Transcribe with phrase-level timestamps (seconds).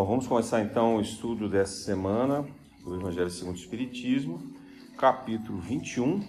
[0.00, 2.48] Bom, vamos começar então o estudo dessa semana
[2.82, 4.40] do Evangelho segundo o Espiritismo,
[4.96, 6.20] capítulo 21.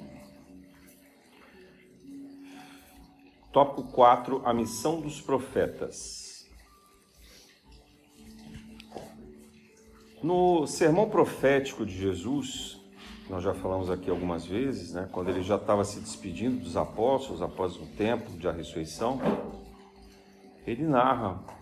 [3.50, 6.46] Tópico 4, a missão dos profetas.
[10.22, 12.78] No sermão profético de Jesus,
[13.30, 17.42] nós já falamos aqui algumas vezes, né, quando ele já estava se despedindo dos apóstolos
[17.42, 19.18] após um tempo de a ressurreição,
[20.68, 21.61] ele narra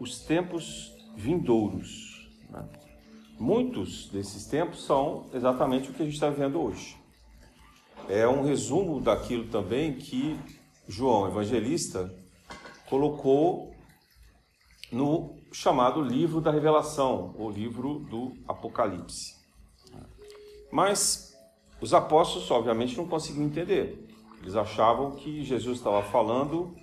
[0.00, 2.28] os tempos vindouros.
[2.48, 2.66] Né?
[3.38, 6.96] Muitos desses tempos são exatamente o que a gente está vendo hoje.
[8.08, 10.36] É um resumo daquilo também que
[10.88, 12.12] João Evangelista
[12.88, 13.72] colocou
[14.90, 19.38] no chamado livro da Revelação, o livro do Apocalipse.
[20.72, 21.36] Mas
[21.80, 24.08] os apóstolos, obviamente, não conseguiam entender.
[24.40, 26.74] Eles achavam que Jesus estava falando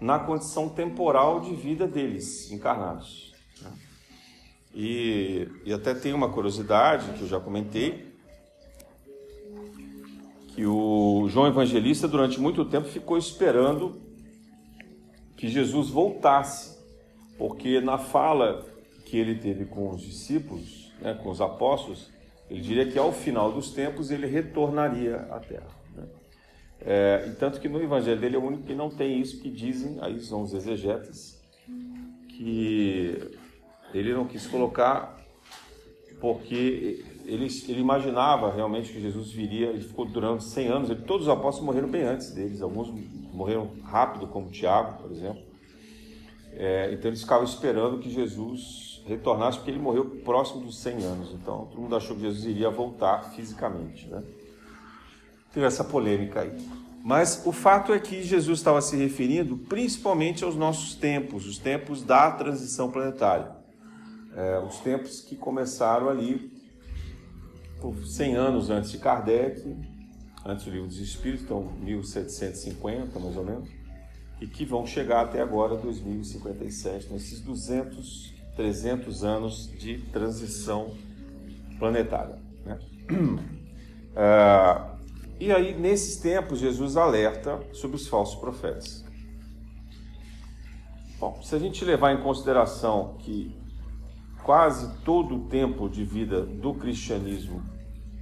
[0.00, 3.34] na condição temporal de vida deles, encarnados.
[3.60, 3.72] Né?
[4.74, 8.10] E, e até tem uma curiosidade que eu já comentei,
[10.54, 14.00] que o João Evangelista durante muito tempo ficou esperando
[15.36, 16.78] que Jesus voltasse,
[17.38, 18.66] porque na fala
[19.06, 22.10] que ele teve com os discípulos, né, com os apóstolos,
[22.50, 25.79] ele diria que ao final dos tempos ele retornaria à Terra.
[26.82, 29.50] É, e tanto que no evangelho dele é o único que não tem isso que
[29.50, 31.38] dizem, aí são os exegetas,
[32.28, 33.18] que
[33.92, 35.18] ele não quis colocar
[36.20, 41.26] porque ele, ele imaginava realmente que Jesus viria, ele ficou durante 100 anos, ele, todos
[41.26, 42.88] os apóstolos morreram bem antes deles, alguns
[43.32, 45.42] morreram rápido, como Tiago, por exemplo.
[46.52, 51.32] É, então eles ficavam esperando que Jesus retornasse, porque ele morreu próximo dos 100 anos.
[51.32, 54.08] Então todo mundo achou que Jesus iria voltar fisicamente.
[54.08, 54.22] Né?
[55.52, 56.52] Teve essa polêmica aí.
[57.02, 62.02] Mas o fato é que Jesus estava se referindo principalmente aos nossos tempos, os tempos
[62.02, 63.50] da transição planetária.
[64.36, 66.52] É, os tempos que começaram ali
[67.80, 69.76] por 100 anos antes de Kardec,
[70.44, 73.68] antes do Livro dos Espíritos, então 1750 mais ou menos,
[74.40, 80.94] e que vão chegar até agora 2057, nesses 200, 300 anos de transição
[81.78, 82.38] planetária.
[82.64, 82.78] Né?
[84.12, 84.89] É,
[85.40, 89.04] e aí, nesses tempos, Jesus alerta sobre os falsos profetas.
[91.18, 93.54] Bom, se a gente levar em consideração que
[94.42, 97.62] quase todo o tempo de vida do cristianismo,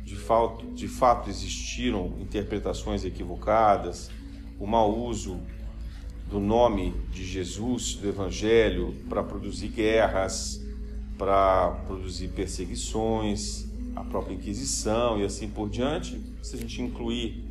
[0.05, 4.11] de fato, de fato existiram interpretações equivocadas,
[4.59, 5.41] o mau uso
[6.31, 10.61] do nome de Jesus, do Evangelho, para produzir guerras,
[11.17, 13.68] para produzir perseguições,
[14.01, 17.45] a própria Inquisição e assim por diante, se a gente incluir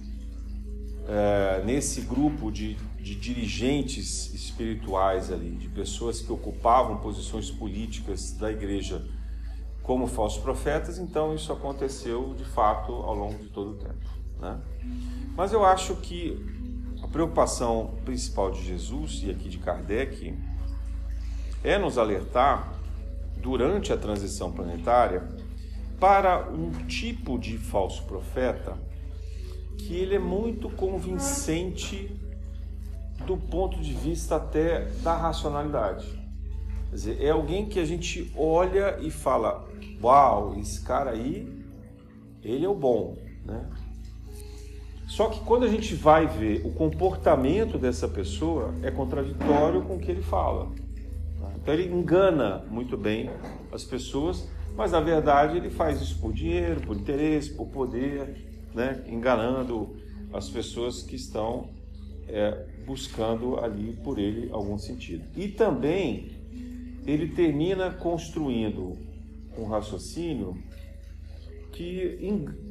[1.07, 8.51] é, nesse grupo de, de dirigentes espirituais ali, de pessoas que ocupavam posições políticas da
[8.51, 9.05] igreja
[9.83, 14.09] como falsos profetas, então isso aconteceu de fato ao longo de todo o tempo.
[14.39, 14.59] Né?
[15.35, 16.37] Mas eu acho que
[17.01, 20.37] a preocupação principal de Jesus e aqui de Kardec
[21.63, 22.73] é nos alertar
[23.41, 25.23] durante a transição planetária
[25.99, 28.77] para um tipo de falso profeta
[29.77, 32.11] que ele é muito convincente
[33.25, 36.07] do ponto de vista até da racionalidade.
[36.89, 39.67] Quer dizer, é alguém que a gente olha e fala:
[40.01, 41.47] Uau, esse cara aí,
[42.43, 43.69] ele é o bom, né?
[45.07, 49.99] Só que quando a gente vai ver o comportamento dessa pessoa, é contraditório com o
[49.99, 50.69] que ele fala.
[51.39, 51.51] Tá?
[51.55, 53.29] Então ele engana muito bem
[53.71, 59.03] as pessoas mas na verdade ele faz isso por dinheiro, por interesse, por poder, né?
[59.07, 59.97] enganando
[60.31, 61.71] as pessoas que estão
[62.27, 65.25] é, buscando ali por ele algum sentido.
[65.35, 66.31] E também
[67.07, 68.95] ele termina construindo
[69.57, 70.55] um raciocínio
[71.71, 72.19] que,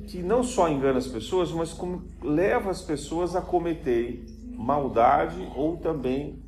[0.06, 4.24] que não só engana as pessoas, mas como leva as pessoas a cometerem
[4.56, 6.40] maldade ou também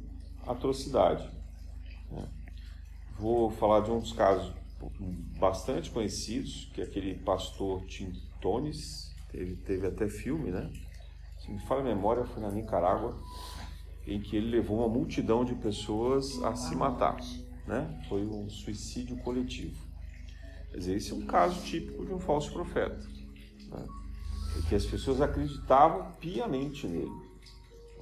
[0.47, 1.29] atrocidade.
[2.13, 2.25] Né?
[3.19, 4.53] Vou falar de um dos casos
[5.39, 10.71] bastante conhecidos, que é aquele pastor Tim Tones, teve, teve até filme, né?
[11.39, 13.17] Se me fala a memória, foi na Nicarágua,
[14.07, 17.17] em que ele levou uma multidão de pessoas a se matar,
[17.67, 18.03] né?
[18.09, 19.77] Foi um suicídio coletivo.
[20.71, 22.99] Quer dizer, esse é um caso típico de um falso profeta,
[23.71, 23.87] né?
[24.69, 27.11] que as pessoas acreditavam piamente nele,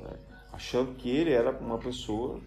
[0.00, 0.18] né?
[0.52, 2.40] achando que ele era uma pessoa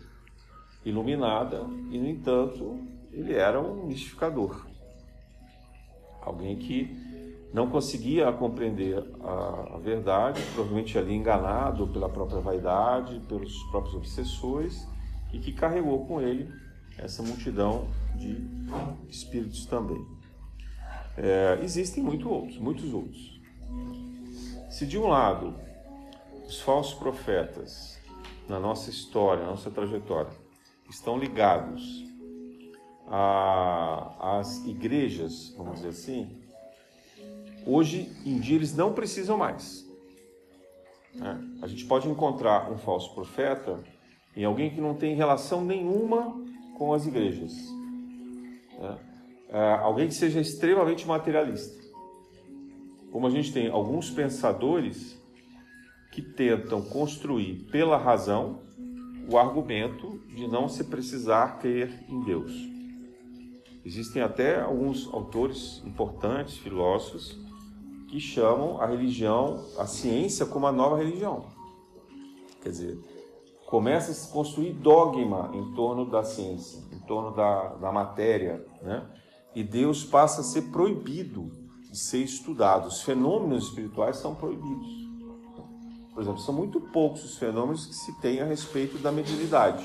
[0.84, 2.80] iluminada e, no entanto,
[3.12, 4.66] ele era um mistificador.
[6.22, 6.96] Alguém que
[7.54, 14.88] não conseguia compreender a, a, verdade, provavelmente ali enganado pela própria vaidade, pelos próprios obsessores,
[15.34, 16.52] e que carregou com ele
[16.98, 18.38] essa multidão de
[19.08, 20.06] espíritos também.
[21.18, 23.40] É, existem muito outros, muitos outros.
[24.70, 25.56] Se de um lado
[26.48, 28.00] os falsos profetas
[28.48, 30.32] na nossa história, na nossa trajetória,
[30.90, 32.09] estão ligados
[33.10, 36.38] às igrejas, vamos dizer assim,
[37.66, 39.88] hoje em dia eles não precisam mais.
[41.16, 41.40] Né?
[41.62, 43.80] A gente pode encontrar um falso profeta
[44.36, 46.36] em alguém que não tem relação nenhuma
[46.78, 47.54] com as igrejas.
[48.80, 48.98] Né?
[49.50, 51.80] É, alguém que seja extremamente materialista.
[53.12, 55.20] Como a gente tem alguns pensadores
[56.12, 58.62] que tentam construir pela razão
[59.32, 62.79] o argumento de não se precisar crer em Deus.
[63.90, 67.36] Existem até alguns autores importantes, filósofos,
[68.08, 71.48] que chamam a religião, a ciência, como a nova religião.
[72.62, 73.00] Quer dizer,
[73.66, 79.10] começa a se construir dogma em torno da ciência, em torno da, da matéria, né?
[79.56, 81.50] e Deus passa a ser proibido
[81.90, 82.90] de ser estudado.
[82.90, 84.88] Os fenômenos espirituais são proibidos.
[86.14, 89.84] Por exemplo, são muito poucos os fenômenos que se tem a respeito da mediunidade.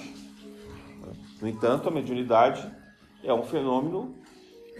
[1.41, 2.84] No entanto, a mediunidade
[3.25, 4.15] é um fenômeno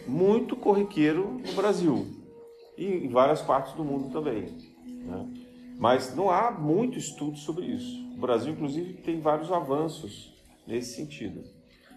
[0.07, 2.07] muito corriqueiro no Brasil
[2.77, 4.57] e em várias partes do mundo também.
[4.85, 5.29] Né?
[5.79, 8.05] Mas não há muito estudo sobre isso.
[8.17, 10.33] O Brasil, inclusive, tem vários avanços
[10.67, 11.43] nesse sentido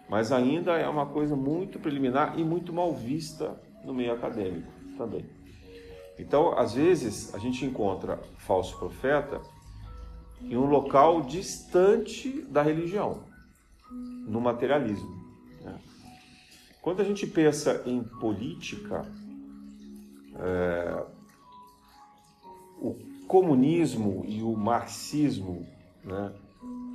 [0.10, 5.26] mas ainda é uma coisa muito preliminar e muito mal vista no meio acadêmico também.
[6.18, 9.42] Então, às vezes, a gente encontra falso profeta
[10.42, 13.24] em um local distante da religião,
[14.28, 15.17] no materialismo.
[16.88, 19.06] Quando a gente pensa em política,
[20.40, 21.04] é,
[22.80, 22.96] o
[23.28, 25.68] comunismo e o marxismo
[26.02, 26.32] né,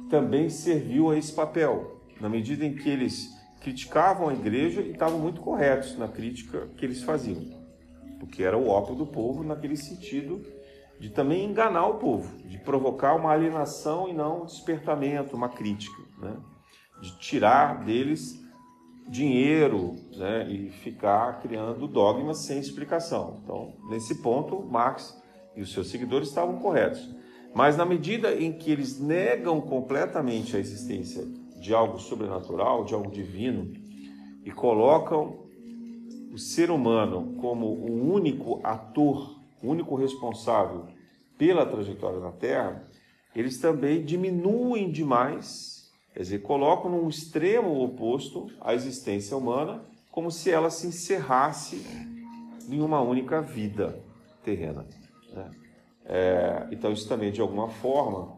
[0.09, 3.29] também serviu a esse papel na medida em que eles
[3.61, 7.45] criticavam a igreja e estavam muito corretos na crítica que eles faziam,
[8.19, 10.43] porque era o ópio do povo naquele sentido
[10.99, 16.03] de também enganar o povo, de provocar uma alienação e não um despertamento, uma crítica,
[16.17, 16.35] né?
[17.03, 18.42] de tirar deles
[19.13, 20.51] dinheiro né?
[20.51, 23.41] e ficar criando dogmas sem explicação.
[23.45, 25.15] Então, nesse ponto, Marx
[25.55, 27.15] e os seus seguidores estavam corretos.
[27.55, 31.27] Mas na medida em que eles negam completamente a existência
[31.61, 33.71] de algo sobrenatural, de algo divino,
[34.45, 35.43] e colocam
[36.33, 40.87] o ser humano como o único ator, o único responsável
[41.37, 42.89] pela trajetória na Terra,
[43.37, 45.72] eles também diminuem demais,
[46.13, 51.85] quer dizer, colocam num extremo oposto a existência humana, como se ela se encerrasse
[52.69, 54.03] em uma única vida
[54.45, 54.87] terrena.
[55.33, 55.51] Né?
[56.05, 58.37] É, então, isso também, de alguma forma,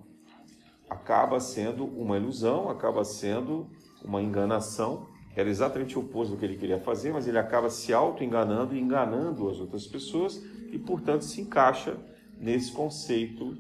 [0.89, 3.69] acaba sendo uma ilusão, acaba sendo
[4.05, 5.09] uma enganação.
[5.35, 8.81] Era exatamente o oposto do que ele queria fazer, mas ele acaba se auto-enganando e
[8.81, 10.37] enganando as outras pessoas
[10.71, 11.97] e, portanto, se encaixa
[12.39, 13.57] nesse conceito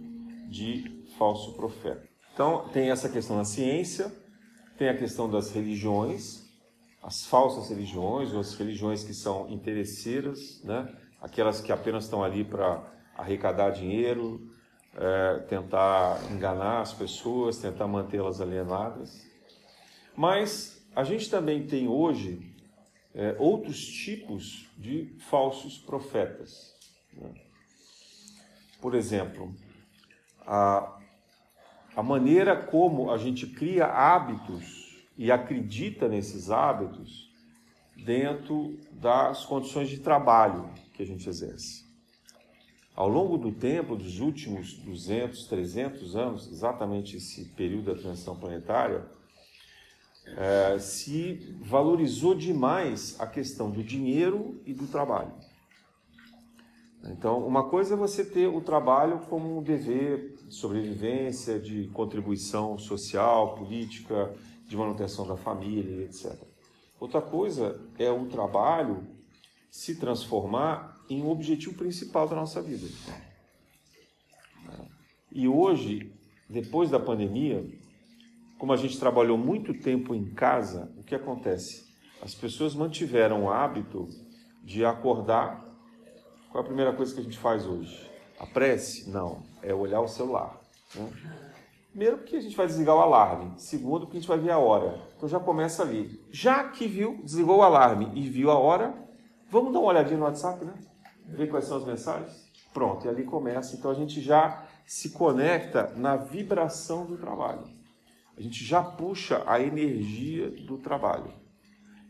[0.48, 2.13] de falso profeta.
[2.34, 4.12] Então, tem essa questão da ciência,
[4.76, 6.42] tem a questão das religiões,
[7.00, 10.92] as falsas religiões, ou as religiões que são interesseiras, né?
[11.20, 14.52] aquelas que apenas estão ali para arrecadar dinheiro,
[14.96, 19.24] é, tentar enganar as pessoas, tentar mantê-las alienadas.
[20.16, 22.52] Mas a gente também tem hoje
[23.14, 26.74] é, outros tipos de falsos profetas.
[27.12, 27.32] Né?
[28.80, 29.54] Por exemplo,
[30.40, 30.98] a,
[31.96, 37.32] a maneira como a gente cria hábitos e acredita nesses hábitos
[37.96, 41.84] dentro das condições de trabalho que a gente exerce.
[42.94, 49.04] Ao longo do tempo, dos últimos 200, 300 anos, exatamente esse período da transição planetária,
[50.36, 55.32] é, se valorizou demais a questão do dinheiro e do trabalho.
[57.06, 62.78] Então, uma coisa é você ter o trabalho como um dever de sobrevivência, de contribuição
[62.78, 64.34] social, política,
[64.66, 66.36] de manutenção da família, etc.
[66.98, 69.06] Outra coisa é o trabalho
[69.70, 72.86] se transformar em um objetivo principal da nossa vida.
[75.30, 76.12] E hoje,
[76.48, 77.68] depois da pandemia,
[78.56, 81.84] como a gente trabalhou muito tempo em casa, o que acontece?
[82.22, 84.08] As pessoas mantiveram o hábito
[84.62, 85.62] de acordar.
[86.50, 88.13] Qual é a primeira coisa que a gente faz hoje?
[88.38, 89.10] A prece?
[89.10, 90.60] Não, é olhar o celular.
[90.94, 91.10] Né?
[91.90, 93.52] Primeiro, porque a gente vai desligar o alarme.
[93.56, 95.00] Segundo, porque a gente vai ver a hora.
[95.16, 96.20] Então já começa ali.
[96.32, 98.94] Já que viu, desligou o alarme e viu a hora,
[99.48, 100.74] vamos dar uma olhadinha no WhatsApp, né?
[101.26, 102.44] ver quais são as mensagens?
[102.72, 103.76] Pronto, e ali começa.
[103.76, 107.64] Então a gente já se conecta na vibração do trabalho.
[108.36, 111.32] a gente já puxa a energia do trabalho.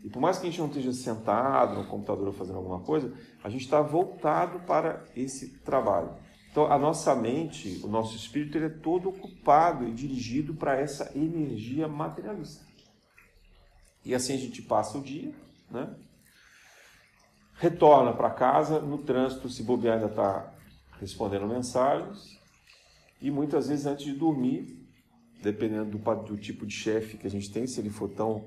[0.05, 3.49] E por mais que a gente não esteja sentado no computador fazendo alguma coisa, a
[3.49, 6.15] gente está voltado para esse trabalho.
[6.51, 11.11] Então, a nossa mente, o nosso espírito, ele é todo ocupado e dirigido para essa
[11.17, 12.65] energia materialista.
[14.05, 15.33] E assim a gente passa o dia,
[15.71, 15.93] né?
[17.55, 20.53] retorna para casa, no trânsito, se bobear, ainda está
[21.01, 22.39] respondendo mensagens,
[23.21, 24.87] e muitas vezes antes de dormir,
[25.43, 28.45] dependendo do, do tipo de chefe que a gente tem, se ele for tão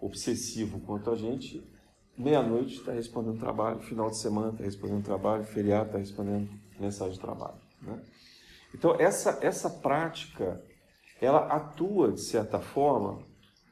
[0.00, 1.62] obsessivo quanto a gente,
[2.16, 6.48] meia-noite está respondendo trabalho, final de semana está respondendo trabalho, feriado está respondendo
[6.78, 7.58] mensagem de trabalho.
[7.82, 8.00] Né?
[8.74, 10.62] Então, essa, essa prática,
[11.20, 13.22] ela atua, de certa forma,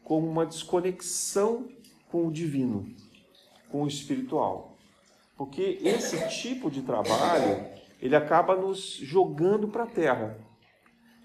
[0.02, 1.68] como uma desconexão
[2.10, 2.94] com o divino,
[3.70, 4.76] com o espiritual.
[5.36, 7.66] Porque esse tipo de trabalho,
[8.00, 10.38] ele acaba nos jogando para a terra.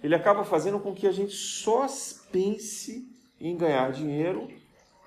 [0.01, 1.85] Ele acaba fazendo com que a gente só
[2.31, 3.07] pense
[3.39, 4.47] em ganhar dinheiro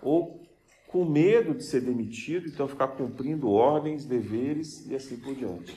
[0.02, 0.42] ou
[0.88, 5.75] com medo de ser demitido, então ficar cumprindo ordens, deveres e assim por diante.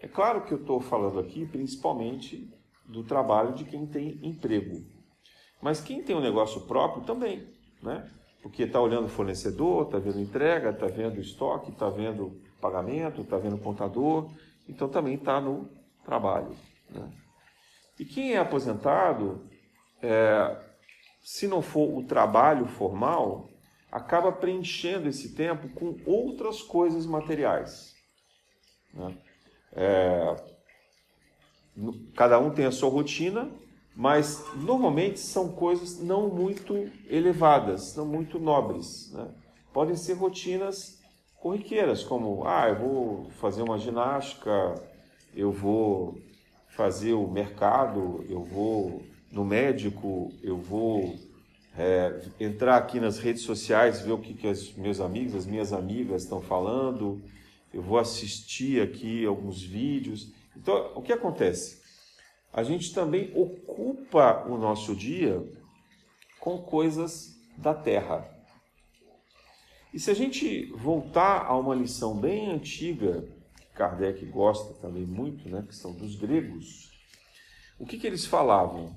[0.00, 2.52] É claro que eu estou falando aqui principalmente
[2.84, 4.84] do trabalho de quem tem emprego.
[5.60, 7.46] Mas quem tem um negócio próprio também,
[7.82, 8.10] né?
[8.42, 13.58] Porque está olhando fornecedor, está vendo entrega, está vendo estoque, está vendo pagamento, está vendo
[13.58, 14.30] contador,
[14.68, 15.68] então também está no
[16.04, 16.56] trabalho.
[16.90, 17.12] Né?
[17.98, 19.44] E quem é aposentado,
[20.00, 20.56] é,
[21.20, 23.48] se não for o trabalho formal,
[23.90, 27.94] acaba preenchendo esse tempo com outras coisas materiais.
[28.92, 29.16] Né?
[29.72, 30.36] É,
[32.14, 33.50] cada um tem a sua rotina,
[33.96, 39.10] mas normalmente são coisas não muito elevadas, não muito nobres.
[39.12, 39.28] Né?
[39.72, 40.98] Podem ser rotinas
[41.40, 44.74] corriqueiras, como ah, eu vou fazer uma ginástica,
[45.34, 46.18] eu vou
[46.68, 51.14] fazer o mercado, eu vou no médico, eu vou
[51.78, 55.72] é, entrar aqui nas redes sociais, ver o que, que os meus amigos, as minhas
[55.72, 57.22] amigas estão falando,
[57.72, 60.32] eu vou assistir aqui alguns vídeos.
[60.56, 61.80] Então, o que acontece?
[62.52, 65.40] A gente também ocupa o nosso dia
[66.40, 68.28] com coisas da terra.
[69.94, 73.24] E se a gente voltar a uma lição bem antiga,
[73.56, 76.90] que Kardec gosta também muito, né, que são dos gregos,
[77.78, 78.96] o que, que eles falavam?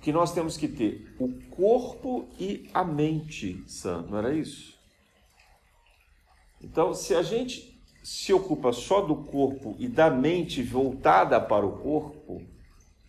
[0.00, 4.78] Que nós temos que ter o corpo e a mente sã, não era isso?
[6.62, 11.78] Então, se a gente se ocupa só do corpo e da mente voltada para o
[11.78, 12.42] corpo,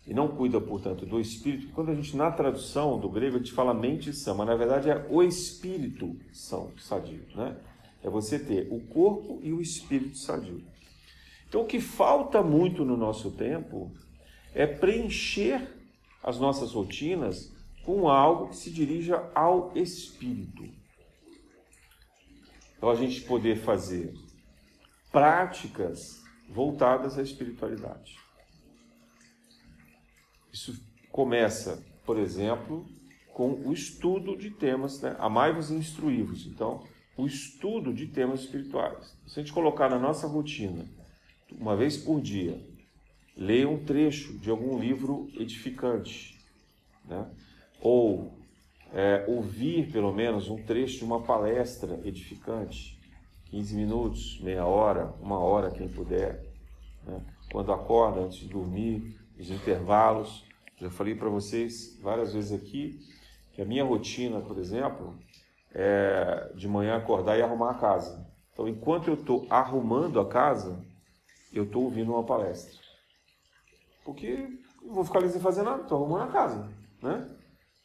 [0.06, 3.54] e não cuida, portanto, do espírito, quando a gente, na tradução do grego, a gente
[3.54, 7.56] fala mente sã, mas na verdade é o espírito são, sadio, né?
[8.04, 10.64] É você ter o corpo e o espírito sadio.
[11.48, 13.92] Então, o que falta muito no nosso tempo
[14.54, 15.79] é preencher
[16.24, 20.70] as nossas rotinas com algo que se dirija ao espírito.
[22.78, 24.14] Então, a gente poder fazer
[25.12, 28.18] práticas voltadas à espiritualidade.
[30.52, 32.86] Isso começa, por exemplo,
[33.34, 35.16] com o estudo de temas, né?
[35.20, 36.46] amai-vos e instruí-vos.
[36.46, 36.84] Então,
[37.18, 39.18] o estudo de temas espirituais.
[39.28, 40.86] Se a gente colocar na nossa rotina,
[41.52, 42.62] uma vez por dia,
[43.40, 46.38] ler um trecho de algum livro edificante,
[47.06, 47.26] né?
[47.82, 48.34] ou
[48.94, 53.00] é, ouvir pelo menos um trecho de uma palestra edificante,
[53.46, 56.44] 15 minutos, meia hora, uma hora, quem puder.
[57.06, 57.22] Né?
[57.50, 60.44] Quando acorda, antes de dormir, os intervalos.
[60.78, 63.00] Já falei para vocês várias vezes aqui
[63.54, 65.18] que a minha rotina, por exemplo,
[65.74, 68.28] é de manhã acordar e arrumar a casa.
[68.52, 70.78] Então, enquanto eu estou arrumando a casa,
[71.54, 72.89] eu estou ouvindo uma palestra.
[74.04, 76.70] Porque eu vou ficar ali sem fazer nada, estou arrumando a casa.
[77.02, 77.30] Né?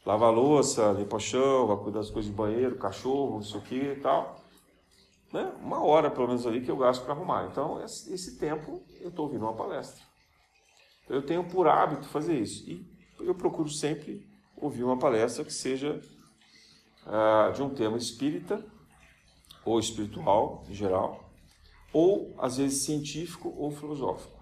[0.05, 4.01] Lavar louça, limpar o chão, vai cuidar das coisas de banheiro, cachorro, isso aqui e
[4.01, 4.37] tal.
[5.33, 5.53] Né?
[5.61, 7.49] Uma hora, pelo menos, ali que eu gasto para arrumar.
[7.51, 10.03] Então, esse tempo eu estou ouvindo uma palestra.
[11.09, 12.69] Eu tenho por hábito fazer isso.
[12.71, 12.87] E
[13.21, 16.01] eu procuro sempre ouvir uma palestra que seja
[17.07, 18.65] uh, de um tema espírita,
[19.65, 21.25] ou espiritual, em geral,
[21.93, 24.34] ou, às vezes, científico ou filosófico.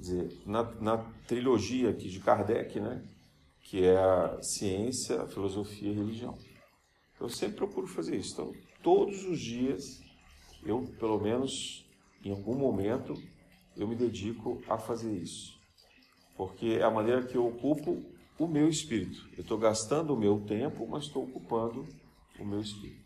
[0.00, 3.04] Dizer, na, na trilogia aqui de Kardec, né,
[3.62, 6.38] que é a ciência, a filosofia e a religião.
[7.20, 8.32] Eu sempre procuro fazer isso.
[8.32, 8.52] Então,
[8.82, 10.00] todos os dias,
[10.64, 11.86] eu, pelo menos
[12.24, 13.14] em algum momento,
[13.76, 15.60] eu me dedico a fazer isso
[16.40, 18.02] porque é a maneira que eu ocupo
[18.38, 19.28] o meu espírito.
[19.36, 21.86] Eu estou gastando o meu tempo, mas estou ocupando
[22.38, 22.99] o meu espírito.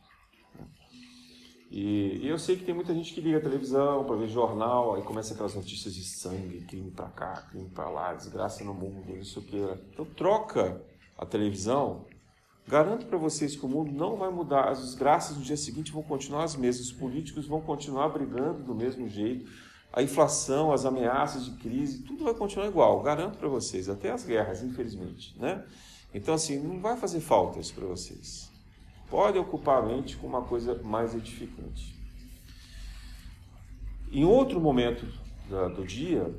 [1.77, 4.95] E, e, eu sei que tem muita gente que liga a televisão para ver jornal,
[4.95, 9.19] aí começa aquelas notícias de sangue, crime para cá, crime para lá, desgraça no mundo,
[9.19, 9.57] isso que.
[9.93, 10.81] Então troca
[11.19, 12.05] a televisão.
[12.69, 16.05] Garanto para vocês que o mundo não vai mudar, as desgraças no dia seguinte vão
[16.05, 19.51] continuar as mesmas, os políticos vão continuar brigando do mesmo jeito,
[19.93, 24.25] a inflação, as ameaças de crise, tudo vai continuar igual, garanto para vocês, até as
[24.25, 25.65] guerras, infelizmente, né?
[26.15, 28.54] Então assim, não vai fazer falta isso para vocês
[29.15, 31.97] pode ocupar a mente com uma coisa mais edificante.
[34.11, 35.07] Em outro momento
[35.77, 36.35] do dia,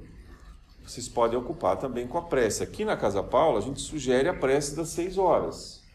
[0.83, 2.63] vocês podem ocupar também com a prece.
[2.63, 5.85] Aqui na Casa Paula, a gente sugere a prece das seis horas.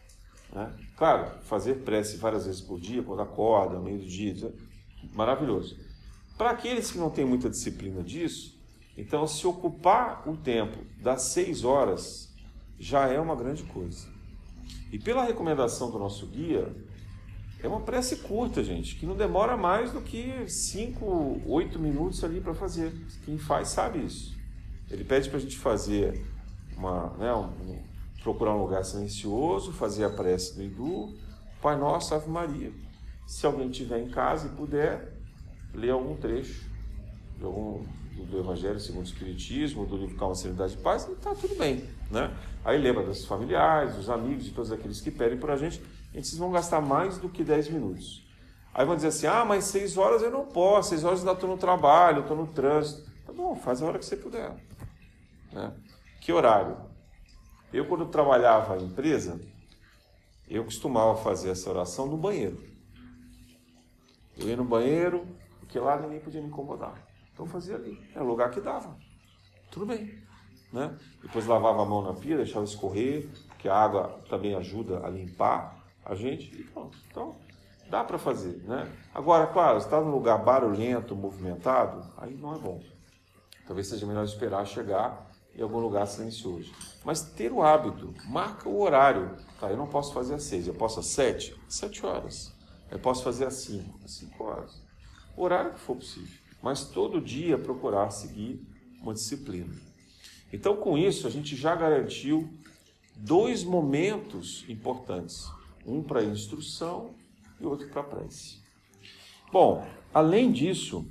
[0.51, 0.73] Né?
[0.97, 5.77] Claro, fazer prece várias vezes por dia, quando acorda, meio do dia, é maravilhoso.
[6.35, 8.59] Para aqueles que não têm muita disciplina disso,
[8.97, 12.33] então se ocupar o tempo das seis horas
[12.79, 14.10] já é uma grande coisa.
[14.91, 16.75] E pela recomendação do nosso guia,
[17.63, 22.41] é uma prece curta, gente, que não demora mais do que 5, 8 minutos ali
[22.41, 22.91] para fazer.
[23.23, 24.35] Quem faz sabe isso.
[24.89, 26.25] Ele pede para a gente fazer
[26.75, 27.79] uma, né, um,
[28.23, 31.15] procurar um lugar silencioso, fazer a prece do Hindu,
[31.61, 32.71] Pai Nosso, Ave Maria.
[33.27, 35.13] Se alguém tiver em casa e puder,
[35.73, 36.69] ler algum trecho
[37.37, 37.85] de algum,
[38.29, 41.87] do Evangelho segundo o Espiritismo, do livro Calma, Serenidade e Paz, está tudo bem.
[42.11, 42.29] Né?
[42.63, 45.81] Aí lembra dos familiares, dos amigos, de todos aqueles que pedem por a gente,
[46.13, 48.29] e vocês vão gastar mais do que 10 minutos.
[48.73, 51.37] Aí vão dizer assim, ah, mas 6 horas eu não posso, 6 horas eu ainda
[51.37, 53.09] estou no trabalho, estou no trânsito.
[53.25, 54.53] Tá bom, faz a hora que você puder.
[55.51, 55.73] Né?
[56.19, 56.77] Que horário?
[57.73, 59.39] Eu, quando trabalhava em empresa,
[60.47, 62.61] eu costumava fazer essa oração no banheiro.
[64.37, 65.25] Eu ia no banheiro,
[65.59, 66.93] porque lá ninguém podia me incomodar.
[67.33, 67.97] Então fazia ali.
[68.13, 68.97] Era o lugar que dava.
[69.71, 70.20] Tudo bem.
[70.71, 70.95] Né?
[71.21, 75.83] Depois lavava a mão na pia, deixava escorrer, porque a água também ajuda a limpar
[76.05, 76.97] a gente e pronto.
[77.09, 77.35] Então,
[77.89, 78.63] dá para fazer.
[78.63, 78.89] Né?
[79.13, 82.81] Agora, claro, está num lugar barulhento, movimentado, aí não é bom.
[83.67, 86.71] Talvez seja melhor esperar chegar em algum lugar silencioso.
[87.03, 89.35] Mas ter o hábito, marca o horário.
[89.59, 91.55] Tá, eu não posso fazer às seis, eu posso às sete?
[91.67, 92.53] Sete horas.
[92.89, 93.99] Eu posso fazer às cinco?
[94.03, 94.81] Às cinco horas.
[95.35, 96.39] O horário que for possível.
[96.61, 98.61] Mas todo dia procurar seguir
[99.01, 99.73] uma disciplina.
[100.53, 102.49] Então, com isso, a gente já garantiu
[103.15, 105.49] dois momentos importantes:
[105.85, 107.15] um para instrução
[107.59, 108.59] e outro para prece.
[109.51, 111.05] Bom, além disso,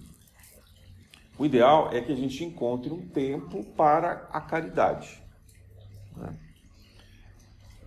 [1.39, 5.23] o ideal é que a gente encontre um tempo para a caridade.
[6.17, 6.39] Né?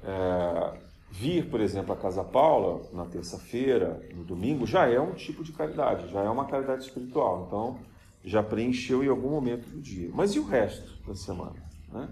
[0.04, 0.80] É,
[1.12, 5.52] vir, por exemplo, à Casa Paula na terça-feira, no domingo, já é um tipo de
[5.52, 7.46] caridade, já é uma caridade espiritual.
[7.48, 7.80] Então,
[8.24, 10.10] já preencheu em algum momento do dia.
[10.14, 11.56] Mas e o resto da semana?
[11.92, 12.08] Né?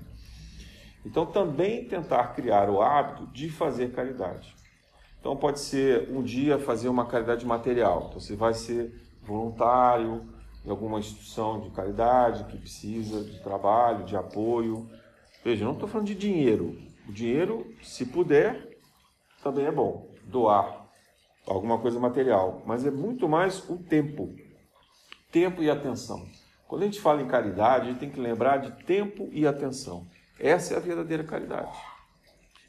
[1.06, 4.56] Então, também tentar criar o hábito de fazer caridade.
[5.20, 8.08] Então, pode ser um dia fazer uma caridade material.
[8.10, 8.94] Então, você vai ser
[9.24, 10.28] voluntário
[10.66, 14.90] em alguma instituição de caridade que precisa de trabalho, de apoio.
[15.44, 16.78] Veja, não estou falando de dinheiro.
[17.08, 18.78] O dinheiro, se puder,
[19.44, 20.10] também é bom.
[20.26, 20.88] Doar
[21.48, 22.62] alguma coisa material.
[22.66, 24.36] Mas é muito mais o tempo
[25.32, 26.28] tempo e atenção.
[26.68, 30.06] Quando a gente fala em caridade, a gente tem que lembrar de tempo e atenção.
[30.40, 31.78] Essa é a verdadeira caridade.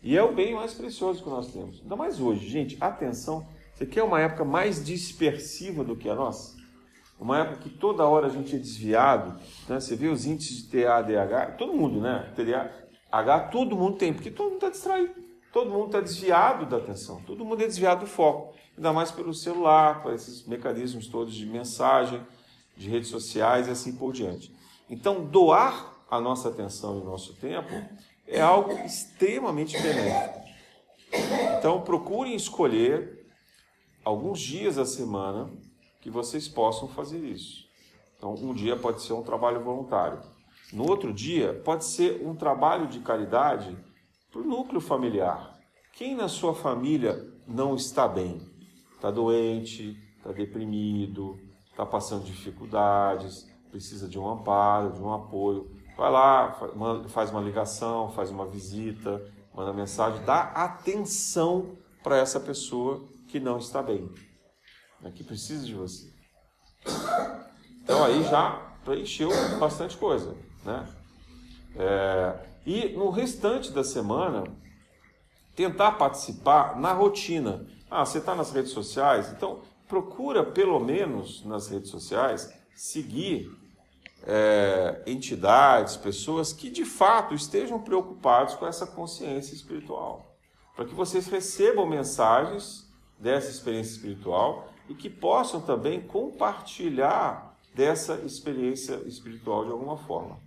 [0.02, 1.80] E é o bem mais precioso que nós temos.
[1.80, 3.46] Ainda mais hoje, gente, atenção.
[3.74, 6.56] Você quer uma época mais dispersiva do que a nossa?
[7.18, 9.38] Uma época que toda hora a gente é desviado.
[9.68, 9.78] Né?
[9.78, 12.32] Você vê os índices de TADH, todo mundo, né?
[12.34, 15.14] TDAH, todo mundo tem, porque todo mundo está distraído.
[15.52, 17.22] Todo mundo está desviado da atenção.
[17.24, 18.54] Todo mundo é desviado do foco.
[18.76, 22.20] Ainda mais pelo celular, por esses mecanismos todos de mensagem
[22.76, 24.54] de redes sociais e assim por diante.
[24.88, 27.70] Então, doar a nossa atenção e o nosso tempo
[28.26, 30.40] é algo extremamente benéfico.
[31.58, 33.26] Então, procurem escolher
[34.04, 35.50] alguns dias da semana
[36.00, 37.66] que vocês possam fazer isso.
[38.16, 40.20] Então, um dia pode ser um trabalho voluntário.
[40.72, 43.76] No outro dia, pode ser um trabalho de caridade
[44.30, 45.58] para o núcleo familiar.
[45.92, 48.40] Quem na sua família não está bem?
[48.94, 51.38] Está doente, está deprimido,
[51.72, 56.56] está passando dificuldades, precisa de um amparo, de um apoio, vai lá,
[57.08, 59.20] faz uma ligação, faz uma visita,
[59.54, 64.10] manda mensagem, dá atenção para essa pessoa que não está bem,
[65.00, 66.12] né, que precisa de você.
[67.82, 70.86] Então aí já preencheu bastante coisa, né?
[71.76, 74.44] É, e no restante da semana
[75.56, 77.66] tentar participar na rotina.
[77.90, 83.54] Ah, você está nas redes sociais, então procura, pelo menos nas redes sociais, seguir
[84.26, 90.34] é, entidades, pessoas que de fato estejam preocupados com essa consciência espiritual.
[90.74, 98.94] Para que vocês recebam mensagens dessa experiência espiritual e que possam também compartilhar dessa experiência
[99.04, 100.40] espiritual de alguma forma.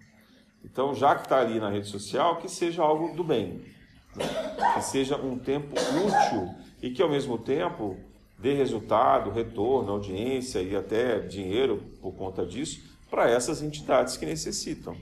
[0.63, 3.63] Então, já que está ali na rede social, que seja algo do bem,
[4.15, 4.25] né?
[4.73, 7.95] que seja um tempo útil e que ao mesmo tempo
[8.37, 14.97] dê resultado, retorno, audiência e até dinheiro por conta disso para essas entidades que necessitam.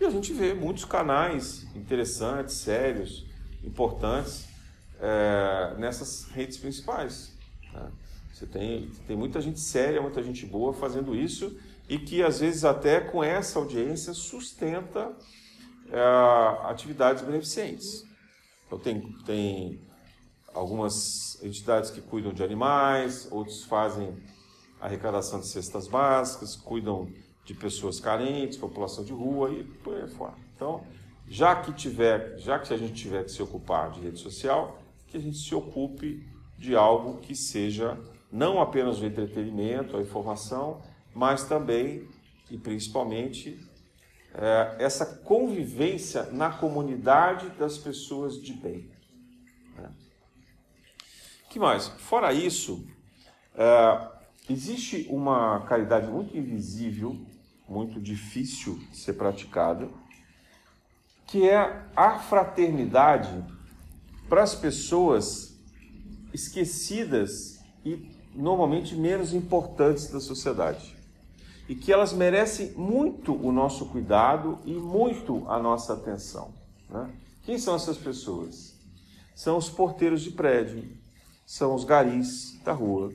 [0.00, 3.26] E a gente vê muitos canais interessantes, sérios,
[3.62, 4.48] importantes
[5.00, 7.36] é, nessas redes principais.
[7.72, 7.90] Né?
[8.32, 12.64] Você tem, tem muita gente séria, muita gente boa fazendo isso e que às vezes
[12.64, 15.12] até com essa audiência sustenta
[15.90, 18.04] é, atividades beneficentes.
[18.66, 19.80] Então tem, tem
[20.54, 24.16] algumas entidades que cuidam de animais, outros fazem
[24.80, 27.12] arrecadação de cestas básicas, cuidam
[27.44, 30.34] de pessoas carentes, população de rua e por aí fora.
[30.54, 30.84] Então,
[31.28, 35.16] já que tiver, já que a gente tiver que se ocupar de rede social, que
[35.16, 36.26] a gente se ocupe
[36.58, 37.98] de algo que seja
[38.30, 40.80] não apenas o entretenimento, a informação,
[41.14, 42.08] mas também
[42.50, 43.58] e principalmente
[44.34, 48.90] é, essa convivência na comunidade das pessoas de bem.
[51.50, 51.88] Que mais?
[51.88, 52.86] Fora isso,
[53.56, 54.08] é,
[54.48, 57.20] existe uma caridade muito invisível,
[57.68, 59.88] muito difícil de ser praticada,
[61.26, 63.44] que é a fraternidade
[64.28, 65.60] para as pessoas
[66.32, 70.96] esquecidas e normalmente menos importantes da sociedade.
[71.68, 76.54] E que elas merecem muito o nosso cuidado e muito a nossa atenção.
[76.88, 77.10] Né?
[77.42, 78.78] Quem são essas pessoas?
[79.34, 80.99] São os porteiros de prédio,
[81.50, 83.12] são os garis da rua,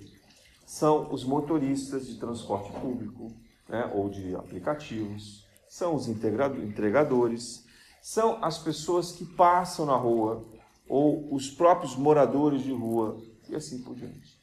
[0.66, 3.32] são os motoristas de transporte público
[3.66, 7.66] né, ou de aplicativos, são os entregadores,
[8.02, 10.44] são as pessoas que passam na rua
[10.86, 13.18] ou os próprios moradores de rua
[13.48, 14.38] e assim por diante.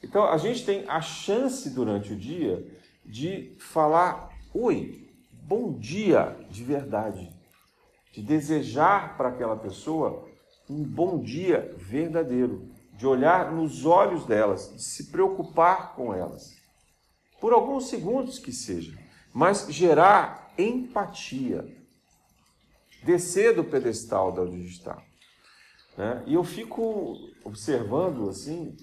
[0.00, 2.64] Então a gente tem a chance durante o dia
[3.04, 7.28] de falar oi, bom dia de verdade,
[8.12, 10.24] de desejar para aquela pessoa
[10.70, 12.67] um bom dia verdadeiro
[12.98, 16.56] de olhar nos olhos delas, de se preocupar com elas,
[17.40, 18.98] por alguns segundos que seja,
[19.32, 21.64] mas gerar empatia,
[23.04, 25.00] descer do pedestal da onde está.
[25.96, 26.24] Né?
[26.26, 28.76] E eu fico observando assim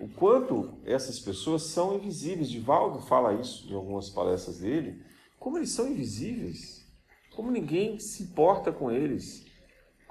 [0.00, 2.50] o quanto essas pessoas são invisíveis.
[2.50, 5.04] Divaldo fala isso em algumas palestras dele,
[5.38, 6.86] como eles são invisíveis,
[7.36, 9.44] como ninguém se importa com eles.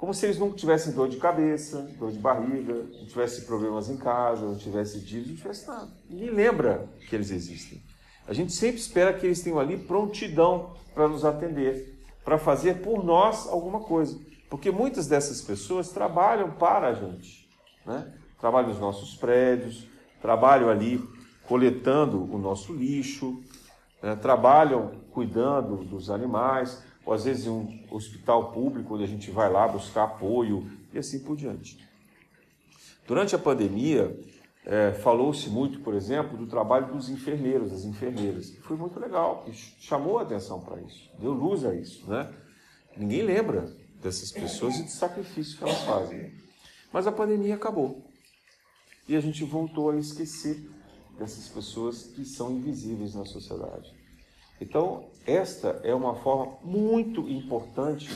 [0.02, 3.98] Como se eles não tivessem dor de cabeça, dor de barriga, não tivessem problemas em
[3.98, 5.90] casa, não tivessem dívidas, não tivesse nada.
[6.10, 7.80] Ninguém lembra que eles existem.
[8.28, 13.04] A gente sempre espera que eles tenham ali prontidão para nos atender, para fazer por
[13.06, 14.20] nós alguma coisa.
[14.50, 17.48] Porque muitas dessas pessoas trabalham para a gente.
[17.86, 18.12] Né?
[18.40, 19.88] Trabalham nos nossos prédios,
[20.20, 21.00] trabalham ali
[21.48, 23.40] coletando o nosso lixo,
[24.02, 24.16] né?
[24.16, 29.68] trabalham cuidando dos animais, ou às vezes um hospital público, onde a gente vai lá
[29.68, 31.78] buscar apoio e assim por diante.
[33.08, 34.18] Durante a pandemia,
[34.66, 39.46] é, falou-se muito, por exemplo, do trabalho dos enfermeiros, das enfermeiras, foi muito legal,
[39.80, 42.08] chamou a atenção para isso, deu luz a isso.
[42.10, 42.32] Né?
[42.96, 46.32] Ninguém lembra dessas pessoas e do sacrifício que elas fazem.
[46.92, 48.06] Mas a pandemia acabou.
[49.08, 50.70] E a gente voltou a esquecer
[51.18, 54.01] dessas pessoas que são invisíveis na sociedade.
[54.62, 58.15] Então, esta é uma forma muito importante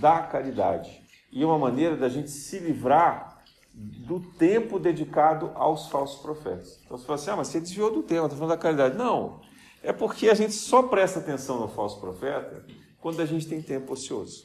[0.00, 3.42] da caridade e uma maneira da gente se livrar
[3.74, 6.80] do tempo dedicado aos falsos profetas.
[6.84, 8.96] Então você fala assim, ah, mas você desviou do tema, está falando da caridade.
[8.96, 9.40] Não,
[9.82, 12.64] é porque a gente só presta atenção no falso profeta
[13.00, 14.44] quando a gente tem tempo ocioso.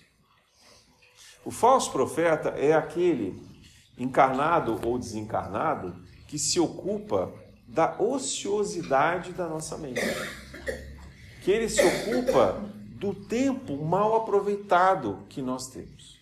[1.45, 3.41] O falso profeta é aquele
[3.97, 5.95] encarnado ou desencarnado
[6.27, 7.33] que se ocupa
[7.67, 10.01] da ociosidade da nossa mente
[11.47, 12.61] que ele se ocupa
[12.99, 16.19] do tempo mal aproveitado que nós temos.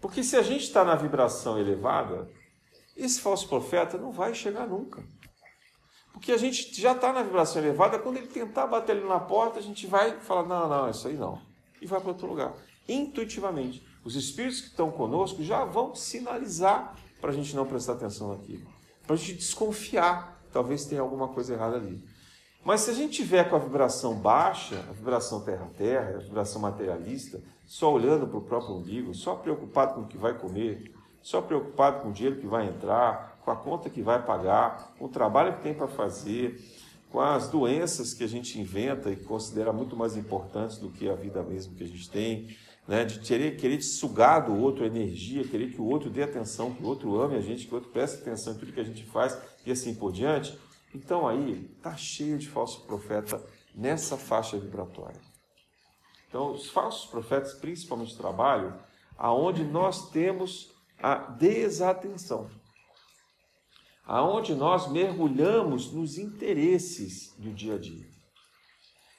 [0.00, 2.30] Porque se a gente está na vibração elevada,
[2.96, 5.02] esse falso profeta não vai chegar nunca.
[6.12, 9.58] Porque a gente já está na vibração elevada, quando ele tentar bater ali na porta,
[9.58, 11.42] a gente vai falar: não, não, isso aí não.
[11.80, 12.54] E vai para outro lugar.
[12.88, 13.84] Intuitivamente.
[14.04, 18.70] Os espíritos que estão conosco já vão sinalizar para a gente não prestar atenção naquilo.
[19.04, 20.40] Para a gente desconfiar.
[20.52, 22.11] Talvez tenha alguma coisa errada ali.
[22.64, 27.40] Mas se a gente tiver com a vibração baixa, a vibração terra-terra, a vibração materialista,
[27.66, 32.00] só olhando para o próprio umbigo, só preocupado com o que vai comer, só preocupado
[32.00, 35.54] com o dinheiro que vai entrar, com a conta que vai pagar, com o trabalho
[35.54, 36.60] que tem para fazer,
[37.10, 41.14] com as doenças que a gente inventa e considera muito mais importantes do que a
[41.14, 45.70] vida mesmo que a gente tem, né, de querer, querer sugar do outro energia, querer
[45.70, 48.20] que o outro dê atenção, que o outro ame a gente, que o outro preste
[48.20, 50.58] atenção em tudo que a gente faz e assim por diante.
[50.94, 53.42] Então aí está cheio de falso profeta
[53.74, 55.20] nessa faixa vibratória.
[56.28, 58.78] Então, os falsos profetas, principalmente trabalham
[59.18, 62.48] aonde nós temos a desatenção,
[64.04, 68.08] aonde nós mergulhamos nos interesses do dia a dia.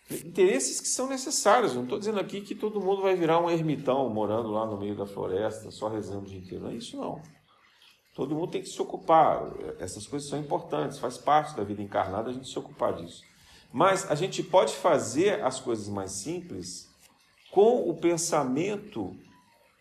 [0.09, 1.75] Interesses que são necessários.
[1.75, 4.95] Não estou dizendo aqui que todo mundo vai virar um ermitão morando lá no meio
[4.95, 6.63] da floresta, só rezando o dia inteiro.
[6.63, 7.21] Não é isso, não.
[8.13, 9.41] Todo mundo tem que se ocupar.
[9.79, 13.23] Essas coisas são importantes, faz parte da vida encarnada a gente se ocupar disso.
[13.71, 16.89] Mas a gente pode fazer as coisas mais simples
[17.51, 19.15] com o pensamento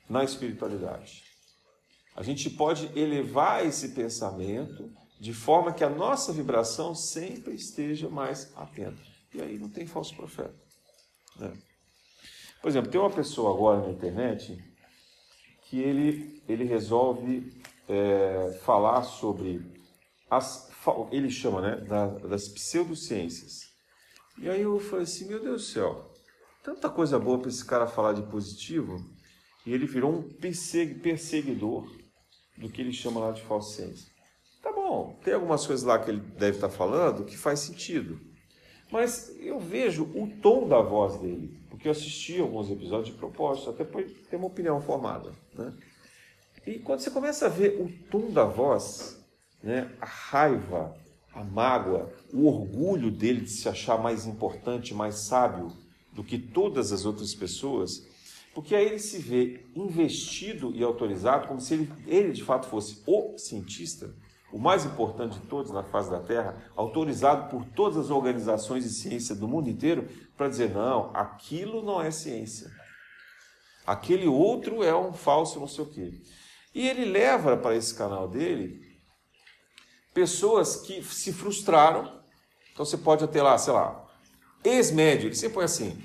[0.08, 1.22] na espiritualidade.
[2.16, 4.90] A gente pode elevar esse pensamento
[5.20, 9.00] de forma que a nossa vibração sempre esteja mais atenta.
[9.32, 10.54] E aí não tem falso profeta.
[11.38, 11.52] Né?
[12.60, 14.62] Por exemplo, tem uma pessoa agora na internet
[15.62, 19.60] que ele, ele resolve é, falar sobre
[20.30, 20.70] as,
[21.10, 21.76] ele chama né,
[22.28, 23.70] das pseudociências.
[24.38, 26.12] E aí eu falei assim, meu Deus do céu,
[26.62, 28.96] tanta coisa boa para esse cara falar de positivo,
[29.66, 31.86] e ele virou um perseguidor
[32.56, 34.10] do que ele chama lá de falsa ciência.
[34.62, 38.20] Tá bom, tem algumas coisas lá que ele deve estar falando que faz sentido.
[38.90, 43.70] Mas eu vejo o tom da voz dele, porque eu assisti alguns episódios de propósito,
[43.70, 45.32] até para ter uma opinião formada.
[45.54, 45.72] Né?
[46.66, 49.20] E quando você começa a ver o tom da voz,
[49.62, 50.96] né, a raiva,
[51.34, 55.72] a mágoa, o orgulho dele de se achar mais importante, mais sábio
[56.12, 58.06] do que todas as outras pessoas,
[58.54, 63.02] porque aí ele se vê investido e autorizado como se ele, ele de fato fosse
[63.06, 64.14] o cientista,
[64.52, 68.90] o mais importante de todos na face da Terra, autorizado por todas as organizações de
[68.90, 72.70] ciência do mundo inteiro para dizer: não, aquilo não é ciência.
[73.86, 76.20] Aquele outro é um falso não sei o quê.
[76.74, 78.80] E ele leva para esse canal dele
[80.14, 82.20] pessoas que se frustraram.
[82.72, 84.04] Então você pode ter lá, sei lá,
[84.64, 85.98] ex-médio, ele sempre põe assim,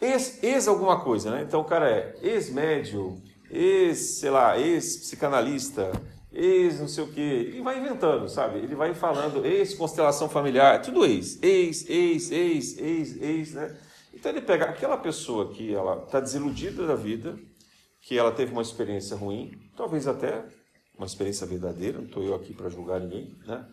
[0.00, 1.42] ex, ex alguma coisa, né?
[1.42, 5.92] Então o cara é ex-médio, ex, sei lá, ex-psicanalista,
[6.32, 8.58] ex não sei o quê, e vai inventando, sabe?
[8.58, 13.76] Ele vai falando ex-constelação familiar, tudo ex, ex, ex, ex, ex, ex, né?
[14.14, 17.38] Então ele pega aquela pessoa que ela está desiludida da vida,
[18.08, 20.42] que ela teve uma experiência ruim, talvez até
[20.96, 23.68] uma experiência verdadeira, não estou eu aqui para julgar ninguém, né?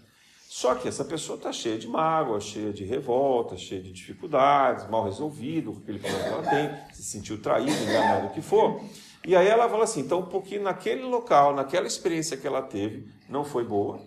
[0.50, 5.06] Só que essa pessoa está cheia de mágoa, cheia de revolta, cheia de dificuldades, mal
[5.06, 8.82] resolvido, com aquele problema que ela tem, se sentiu traído, enganado, o que for.
[9.26, 13.46] E aí ela fala assim, então pouquinho naquele local, naquela experiência que ela teve, não
[13.46, 14.02] foi boa,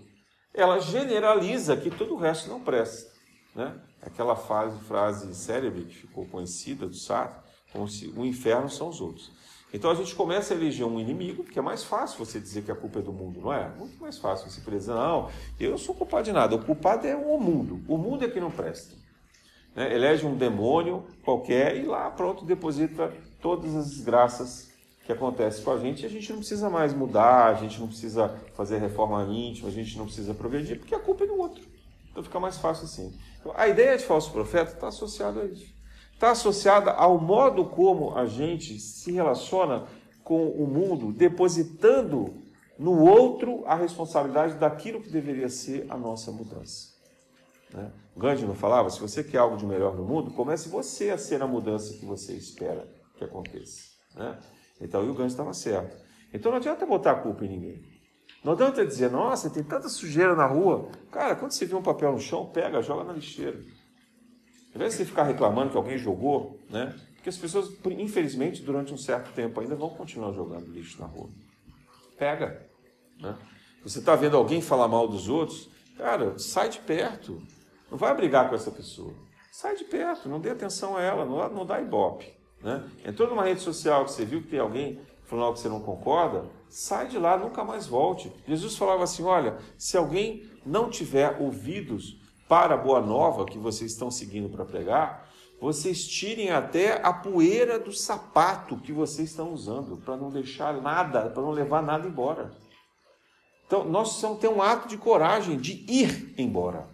[0.52, 3.10] ela generaliza que todo o resto não presta.
[3.54, 3.80] Né?
[4.02, 7.40] Aquela frase, frase célebre que ficou conhecida do Sartre,
[7.72, 9.37] como se o inferno são os outros.
[9.72, 12.70] Então a gente começa a eleger um inimigo, que é mais fácil você dizer que
[12.70, 13.68] a culpa é do mundo, não é?
[13.76, 15.28] Muito mais fácil você dizer, não,
[15.60, 18.40] eu não sou culpado de nada, o culpado é o mundo, o mundo é que
[18.40, 18.96] não presta.
[19.76, 19.94] Né?
[19.94, 24.70] Elege um demônio qualquer e lá, pronto, deposita todas as desgraças
[25.04, 26.02] que acontecem com a gente.
[26.02, 29.72] E a gente não precisa mais mudar, a gente não precisa fazer reforma íntima, a
[29.72, 31.62] gente não precisa progredir, porque a culpa é do outro.
[32.10, 33.14] Então fica mais fácil assim.
[33.38, 35.77] Então, a ideia de falso profeta está associada a isso
[36.18, 39.86] está associada ao modo como a gente se relaciona
[40.24, 42.34] com o mundo, depositando
[42.76, 46.88] no outro a responsabilidade daquilo que deveria ser a nossa mudança.
[47.72, 47.92] Né?
[48.16, 51.40] Gandhi não falava: se você quer algo de melhor no mundo, comece você a ser
[51.40, 52.84] a mudança que você espera
[53.16, 53.82] que aconteça.
[54.16, 54.36] Né?
[54.80, 55.96] Então, e o Gandhi estava certo.
[56.34, 57.82] Então não adianta botar a culpa em ninguém.
[58.42, 60.90] Não adianta dizer, nossa, tem tanta sujeira na rua.
[61.12, 63.58] Cara, quando você vê um papel no chão, pega, joga na lixeira.
[64.70, 66.94] Ao invés de você ficar reclamando que alguém jogou, né?
[67.14, 71.28] Porque as pessoas, infelizmente, durante um certo tempo ainda vão continuar jogando lixo na rua.
[72.16, 72.68] Pega.
[73.20, 73.36] Né?
[73.82, 77.42] Você está vendo alguém falar mal dos outros, cara, sai de perto.
[77.90, 79.12] Não vai brigar com essa pessoa.
[79.50, 82.32] Sai de perto, não dê atenção a ela, não, não dá ibope.
[82.62, 82.84] Né?
[83.04, 85.80] Entrou numa rede social que você viu que tem alguém falando algo que você não
[85.80, 88.32] concorda, sai de lá, nunca mais volte.
[88.46, 93.92] Jesus falava assim: olha, se alguém não tiver ouvidos para a boa nova que vocês
[93.92, 95.28] estão seguindo para pregar,
[95.60, 101.28] vocês tirem até a poeira do sapato que vocês estão usando, para não deixar nada,
[101.30, 102.52] para não levar nada embora.
[103.66, 106.88] Então, nós precisamos ter um ato de coragem de ir embora.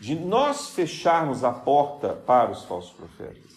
[0.00, 3.52] De nós fecharmos a porta para os falsos profetas.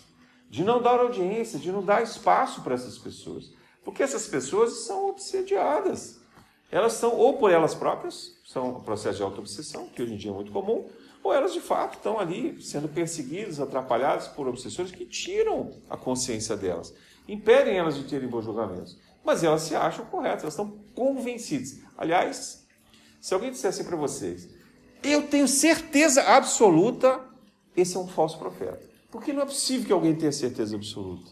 [0.50, 3.52] De não dar audiência, de não dar espaço para essas pessoas.
[3.84, 6.22] Porque essas pessoas são obsediadas.
[6.70, 10.34] Elas são ou por elas próprias, são processos de auto-obsessão, que hoje em dia é
[10.34, 10.88] muito comum,
[11.22, 16.56] ou elas de fato estão ali sendo perseguidas, atrapalhadas por obsessores que tiram a consciência
[16.56, 16.94] delas.
[17.28, 18.98] impedem elas de terem bons julgamentos.
[19.22, 21.82] Mas elas se acham corretas, elas estão convencidas.
[21.98, 22.66] Aliás,
[23.20, 24.48] se alguém dissesse para vocês,
[25.04, 27.20] eu tenho certeza absoluta,
[27.76, 28.80] esse é um falso profeta.
[29.12, 31.30] Porque não é possível que alguém tenha certeza absoluta.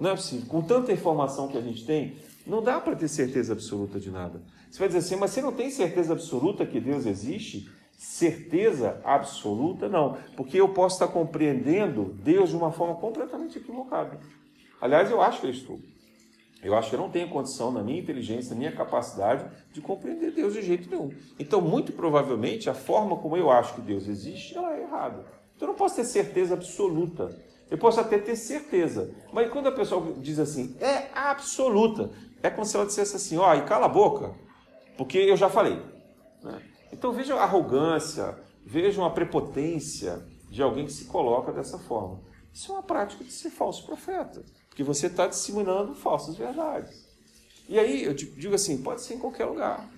[0.00, 0.46] Não é possível.
[0.46, 4.42] Com tanta informação que a gente tem, não dá para ter certeza absoluta de nada.
[4.74, 7.70] Você vai dizer assim, mas você não tem certeza absoluta que Deus existe?
[7.96, 10.18] Certeza absoluta, não.
[10.36, 14.18] Porque eu posso estar compreendendo Deus de uma forma completamente equivocada.
[14.80, 15.78] Aliás, eu acho que eu estou.
[16.60, 20.32] Eu acho que eu não tenho condição, na minha inteligência, na minha capacidade, de compreender
[20.32, 21.12] Deus de jeito nenhum.
[21.38, 25.24] Então, muito provavelmente, a forma como eu acho que Deus existe, ela é errada.
[25.54, 27.30] Então, eu não posso ter certeza absoluta.
[27.70, 29.14] Eu posso até ter certeza.
[29.32, 32.10] Mas quando a pessoa diz assim, é absoluta,
[32.42, 34.42] é como se ela dissesse assim, ó, oh, e cala a boca,
[34.96, 35.80] porque eu já falei.
[36.42, 36.62] Né?
[36.92, 42.20] Então vejam a arrogância, vejam a prepotência de alguém que se coloca dessa forma.
[42.52, 47.04] Isso é uma prática de ser falso profeta, porque você está disseminando falsas verdades.
[47.68, 49.88] E aí eu digo assim, pode ser em qualquer lugar.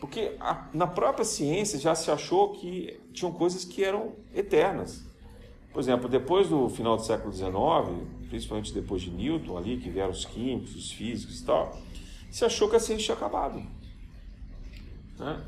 [0.00, 5.02] Porque a, na própria ciência já se achou que tinham coisas que eram eternas.
[5.72, 7.48] Por exemplo, depois do final do século XIX,
[8.28, 11.76] principalmente depois de Newton ali, que vieram os químicos, os físicos e tal,
[12.34, 13.62] se achou que a ciência tinha acabado.
[15.16, 15.40] Né?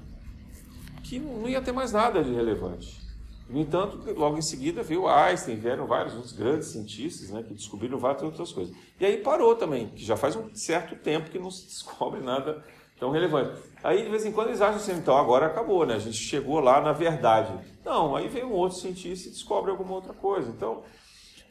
[1.03, 3.05] Que não ia ter mais nada de relevante.
[3.51, 7.99] No entanto, logo em seguida veio Einstein, vieram vários outros grandes cientistas né, que descobriram
[7.99, 8.73] várias outras coisas.
[9.01, 12.65] E aí parou também, que já faz um certo tempo que não se descobre nada
[13.01, 13.61] tão relevante.
[13.83, 15.95] Aí, de vez em quando, eles acham assim, então agora acabou, né?
[15.95, 17.53] A gente chegou lá na verdade.
[17.85, 20.49] Não, aí vem um outro cientista e descobre alguma outra coisa.
[20.51, 20.85] Então,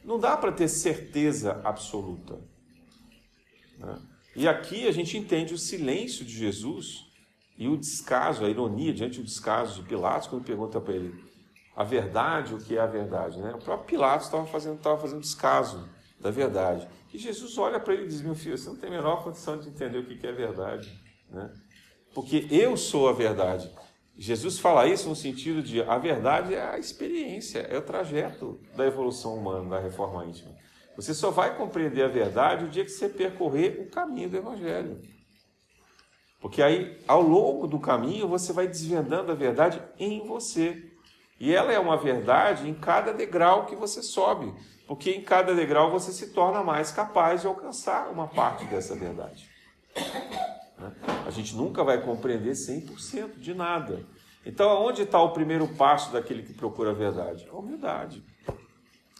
[0.02, 2.40] não dá para ter certeza absoluta.
[3.78, 3.98] Né?
[4.36, 7.06] E aqui a gente entende o silêncio de Jesus
[7.56, 11.24] e o descaso, a ironia diante do descaso de Pilatos, quando pergunta para ele
[11.74, 13.38] a verdade, o que é a verdade.
[13.38, 13.54] Né?
[13.54, 15.88] O próprio Pilatos estava fazendo, estava fazendo descaso
[16.20, 16.86] da verdade.
[17.12, 19.58] E Jesus olha para ele e diz: Meu filho, você não tem a menor condição
[19.58, 20.92] de entender o que é verdade.
[21.30, 21.50] Né?
[22.14, 23.70] Porque eu sou a verdade.
[24.18, 28.86] Jesus fala isso no sentido de a verdade é a experiência, é o trajeto da
[28.86, 30.54] evolução humana, da reforma íntima.
[30.96, 35.00] Você só vai compreender a verdade o dia que você percorrer o caminho do Evangelho.
[36.40, 40.92] Porque aí, ao longo do caminho, você vai desvendando a verdade em você.
[41.38, 44.54] E ela é uma verdade em cada degrau que você sobe.
[44.86, 49.50] Porque em cada degrau você se torna mais capaz de alcançar uma parte dessa verdade.
[51.26, 54.06] A gente nunca vai compreender 100% de nada.
[54.44, 57.48] Então, aonde está o primeiro passo daquele que procura a verdade?
[57.50, 58.22] A humildade.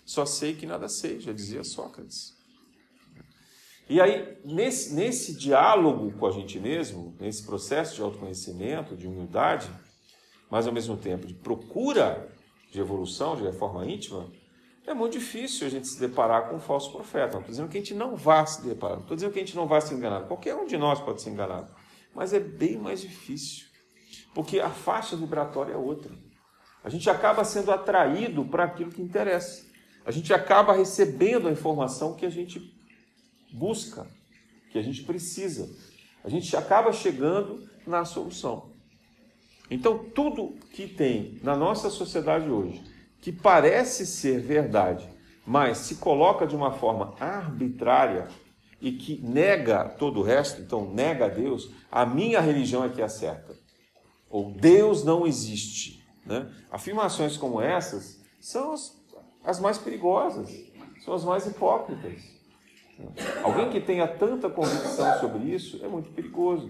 [0.07, 2.37] Só sei que nada sei, já dizia Sócrates.
[3.89, 9.69] E aí, nesse, nesse diálogo com a gente mesmo, nesse processo de autoconhecimento, de humildade,
[10.49, 12.33] mas ao mesmo tempo de procura
[12.71, 14.31] de evolução, de reforma íntima,
[14.87, 17.33] é muito difícil a gente se deparar com um falso profeta.
[17.33, 19.45] Não estou dizendo que a gente não vá se deparar, não estou dizendo que a
[19.45, 20.23] gente não vá se enganar.
[20.29, 21.75] Qualquer um de nós pode ser enganado.
[22.15, 23.67] Mas é bem mais difícil,
[24.33, 26.13] porque a faixa vibratória é outra.
[26.85, 29.66] A gente acaba sendo atraído para aquilo que interessa.
[30.07, 32.73] A gente acaba recebendo a informação que a gente
[33.53, 34.07] busca,
[34.71, 35.69] que a gente precisa.
[36.23, 38.71] A gente acaba chegando na solução.
[39.69, 42.85] Então, tudo que tem na nossa sociedade hoje,
[43.21, 45.09] que parece ser verdade,
[45.45, 48.29] mas se coloca de uma forma arbitrária
[48.81, 53.03] e que nega todo o resto, então nega a Deus, a minha religião é que
[53.03, 53.57] é certa.
[54.31, 56.07] Ou Deus não existe.
[56.25, 56.49] Né?
[56.71, 58.96] Afirmações como essas são as,
[59.47, 60.51] as mais perigosas,
[61.05, 62.21] são as mais hipócritas.
[63.45, 66.69] Alguém que tenha tanta convicção sobre isso é muito perigoso.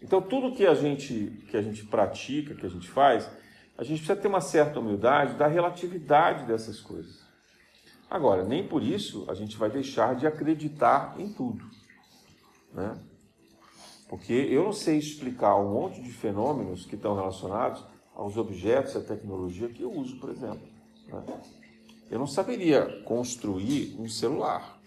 [0.00, 3.30] Então, tudo que a gente que a gente pratica, que a gente faz,
[3.76, 7.20] a gente precisa ter uma certa humildade da relatividade dessas coisas.
[8.10, 11.64] Agora, nem por isso a gente vai deixar de acreditar em tudo.
[12.72, 12.98] Né?
[14.08, 19.00] Porque eu não sei explicar um monte de fenômenos que estão relacionados aos objetos à
[19.00, 20.66] tecnologia que eu uso, por exemplo.
[21.08, 21.40] Né?
[22.10, 24.80] Eu não saberia construir um celular.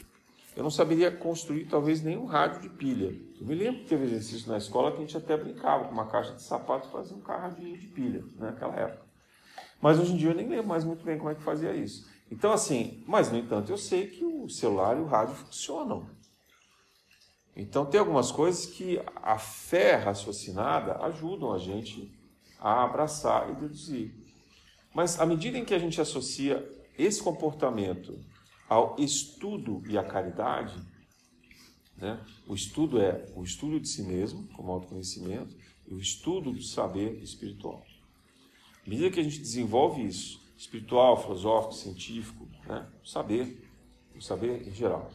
[0.55, 3.13] Eu não saberia construir talvez nem um rádio de pilha.
[3.39, 6.05] Eu me lembro que teve exercício na escola que a gente até brincava com uma
[6.05, 9.05] caixa de sapato e fazia um radinho de pilha, né, naquela época.
[9.81, 12.07] Mas hoje em dia eu nem lembro mais muito bem como é que fazia isso.
[12.31, 16.07] Então, assim, mas no entanto eu sei que o celular e o rádio funcionam.
[17.55, 22.13] Então, tem algumas coisas que a fé raciocinada ajudam a gente
[22.59, 24.13] a abraçar e deduzir.
[24.93, 28.17] Mas à medida em que a gente associa esse comportamento
[28.67, 30.75] ao estudo e à caridade,
[31.97, 32.19] né?
[32.47, 35.55] o estudo é o estudo de si mesmo, como autoconhecimento,
[35.87, 37.85] e o estudo do saber espiritual.
[38.85, 42.87] À medida que a gente desenvolve isso, espiritual, filosófico, científico, né?
[43.03, 43.69] saber,
[44.15, 45.11] o saber em geral.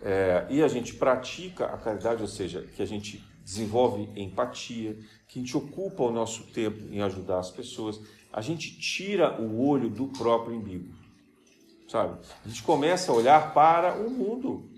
[0.00, 4.96] É, e a gente pratica a caridade, ou seja, que a gente desenvolve empatia,
[5.28, 8.00] que a gente ocupa o nosso tempo em ajudar as pessoas,
[8.32, 10.92] a gente tira o olho do próprio umbigo,
[11.86, 12.18] sabe?
[12.44, 14.70] A gente começa a olhar para o mundo,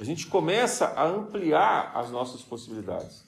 [0.00, 3.24] a gente começa a ampliar as nossas possibilidades.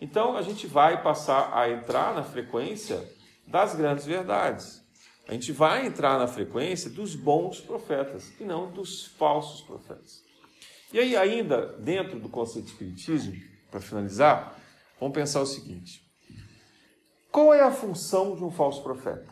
[0.00, 3.08] Então a gente vai passar a entrar na frequência
[3.46, 4.82] das grandes verdades.
[5.26, 10.22] A gente vai entrar na frequência dos bons profetas e não dos falsos profetas.
[10.92, 14.58] E aí, ainda dentro do conceito de espiritismo, para finalizar,
[15.00, 16.02] vamos pensar o seguinte:
[17.30, 19.28] qual é a função de um falso profeta?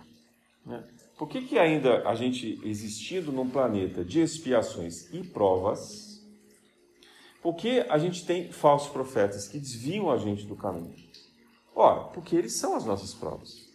[0.64, 0.84] Né?
[1.16, 6.22] Por que, que ainda a gente existindo num planeta de expiações e provas,
[7.42, 10.94] por que a gente tem falsos profetas que desviam a gente do caminho?
[11.74, 13.66] Ora, porque eles são as nossas provas.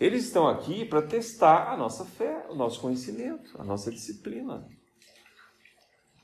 [0.00, 4.68] Eles estão aqui para testar a nossa fé, o nosso conhecimento, a nossa disciplina.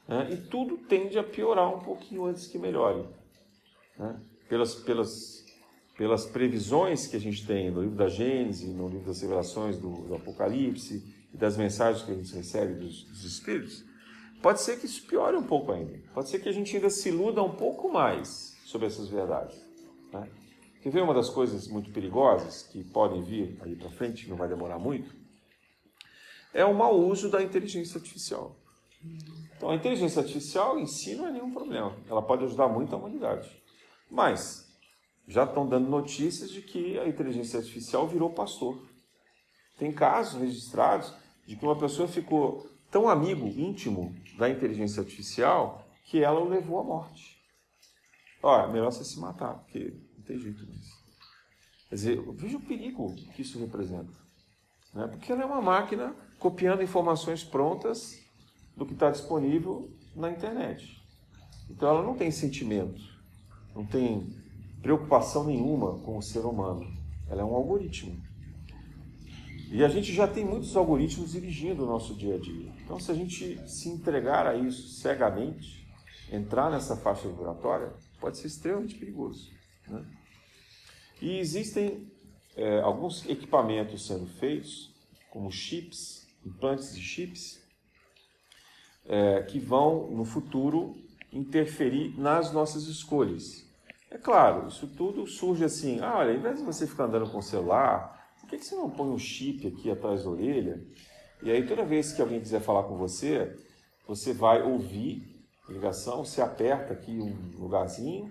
[0.09, 0.31] Né?
[0.33, 3.07] E tudo tende a piorar um pouquinho antes que melhore.
[3.99, 4.19] Né?
[4.49, 5.45] Pelas, pelas,
[5.97, 9.91] pelas previsões que a gente tem no livro da Gênesis, no livro das revelações do,
[9.91, 13.85] do Apocalipse e das mensagens que a gente recebe dos, dos Espíritos,
[14.41, 16.01] pode ser que isso piore um pouco ainda.
[16.15, 19.63] Pode ser que a gente ainda se iluda um pouco mais sobre essas verdades.
[20.11, 20.27] Né?
[20.81, 24.49] Quer ver uma das coisas muito perigosas que podem vir aí para frente, não vai
[24.49, 25.15] demorar muito?
[26.55, 28.57] É o mau uso da inteligência artificial.
[29.57, 31.97] Então, a inteligência artificial em si não é nenhum problema.
[32.09, 33.51] Ela pode ajudar muito a humanidade.
[34.11, 34.69] Mas,
[35.27, 38.89] já estão dando notícias de que a inteligência artificial virou pastor.
[39.77, 41.13] Tem casos registrados
[41.47, 46.79] de que uma pessoa ficou tão amigo, íntimo da inteligência artificial, que ela o levou
[46.79, 47.39] à morte.
[48.43, 50.97] Olha, melhor você se matar, porque não tem jeito disso.
[51.89, 54.13] Quer dizer, veja o perigo que isso representa.
[54.95, 55.07] Né?
[55.09, 58.19] Porque ela é uma máquina copiando informações prontas
[58.79, 60.97] do que está disponível na internet.
[61.69, 63.03] Então ela não tem sentimento,
[63.75, 64.33] não tem
[64.81, 66.87] preocupação nenhuma com o ser humano.
[67.29, 68.23] Ela é um algoritmo.
[69.71, 72.73] E a gente já tem muitos algoritmos dirigindo o nosso dia a dia.
[72.83, 75.87] Então, se a gente se entregar a isso cegamente,
[76.33, 79.51] entrar nessa faixa vibratória, pode ser extremamente perigoso.
[79.87, 80.07] Né?
[81.21, 82.11] E existem
[82.57, 84.91] é, alguns equipamentos sendo feitos,
[85.31, 87.58] como chips, implantes de chips,
[89.09, 90.95] é, que vão, no futuro,
[91.33, 93.67] interferir nas nossas escolhas.
[94.11, 97.39] É claro, isso tudo surge assim: ah, olha, ao invés de você ficar andando com
[97.39, 100.83] o celular, por que, você não põe um chip aqui atrás da orelha?
[101.43, 103.55] E aí, toda vez que alguém quiser falar com você,
[104.07, 105.23] você vai ouvir
[105.69, 108.31] a ligação, você aperta aqui um lugarzinho,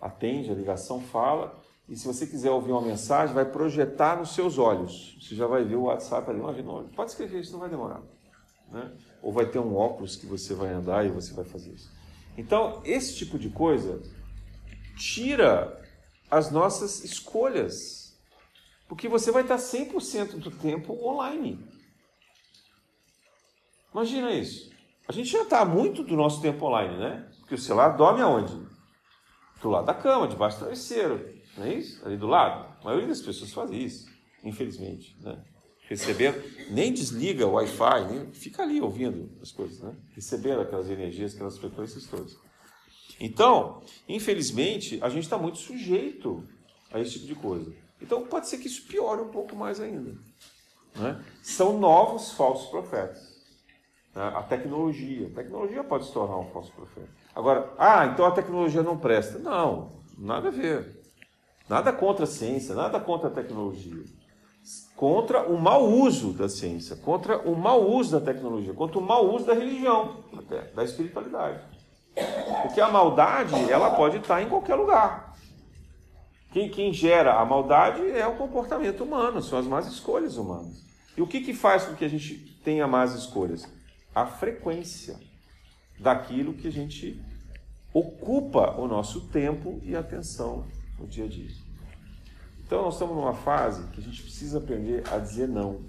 [0.00, 4.58] atende a ligação, fala, e se você quiser ouvir uma mensagem, vai projetar nos seus
[4.58, 5.18] olhos.
[5.20, 6.40] Você já vai ver o WhatsApp ali.
[6.94, 8.02] Pode escrever, isso não vai demorar.
[8.70, 8.92] Né?
[9.22, 11.90] Ou vai ter um óculos que você vai andar e você vai fazer isso.
[12.36, 14.02] Então, esse tipo de coisa
[14.96, 15.82] tira
[16.30, 18.16] as nossas escolhas.
[18.88, 21.58] Porque você vai estar 100% do tempo online.
[23.92, 24.70] Imagina isso.
[25.08, 27.28] A gente já está muito do nosso tempo online, né?
[27.40, 28.54] Porque o celular dorme aonde?
[29.62, 31.36] Do lado da cama, debaixo do travesseiro.
[31.56, 32.04] Não é isso?
[32.04, 32.76] Ali do lado.
[32.80, 34.06] A maioria das pessoas faz isso,
[34.44, 35.16] infelizmente.
[35.20, 35.42] Né?
[35.88, 39.94] Recebendo, nem desliga o Wi-Fi, nem, fica ali ouvindo as coisas, né?
[40.14, 42.36] recebendo aquelas energias, aquelas frequências todas.
[43.20, 46.46] Então, infelizmente, a gente está muito sujeito
[46.92, 47.72] a esse tipo de coisa.
[48.00, 50.14] Então, pode ser que isso piore um pouco mais ainda.
[50.94, 51.24] Né?
[51.42, 53.22] São novos falsos profetas.
[54.14, 54.22] Né?
[54.22, 55.28] A tecnologia.
[55.28, 57.08] A tecnologia pode se tornar um falso profeta.
[57.34, 59.38] Agora, ah, então a tecnologia não presta.
[59.38, 61.00] Não, nada a ver.
[61.68, 64.04] Nada contra a ciência, nada contra a tecnologia
[64.96, 69.32] contra o mau uso da ciência, contra o mau uso da tecnologia, contra o mau
[69.34, 71.60] uso da religião, até, da espiritualidade.
[72.62, 75.36] Porque a maldade, ela pode estar em qualquer lugar.
[76.50, 80.82] Quem, quem gera a maldade é o comportamento humano, são as más escolhas humanas.
[81.14, 82.34] E o que, que faz com que a gente
[82.64, 83.70] tenha más escolhas?
[84.14, 85.18] A frequência
[86.00, 87.22] daquilo que a gente
[87.92, 90.66] ocupa o nosso tempo e atenção
[90.98, 91.65] no dia a dia.
[92.66, 95.84] Então nós estamos numa fase que a gente precisa aprender a dizer não.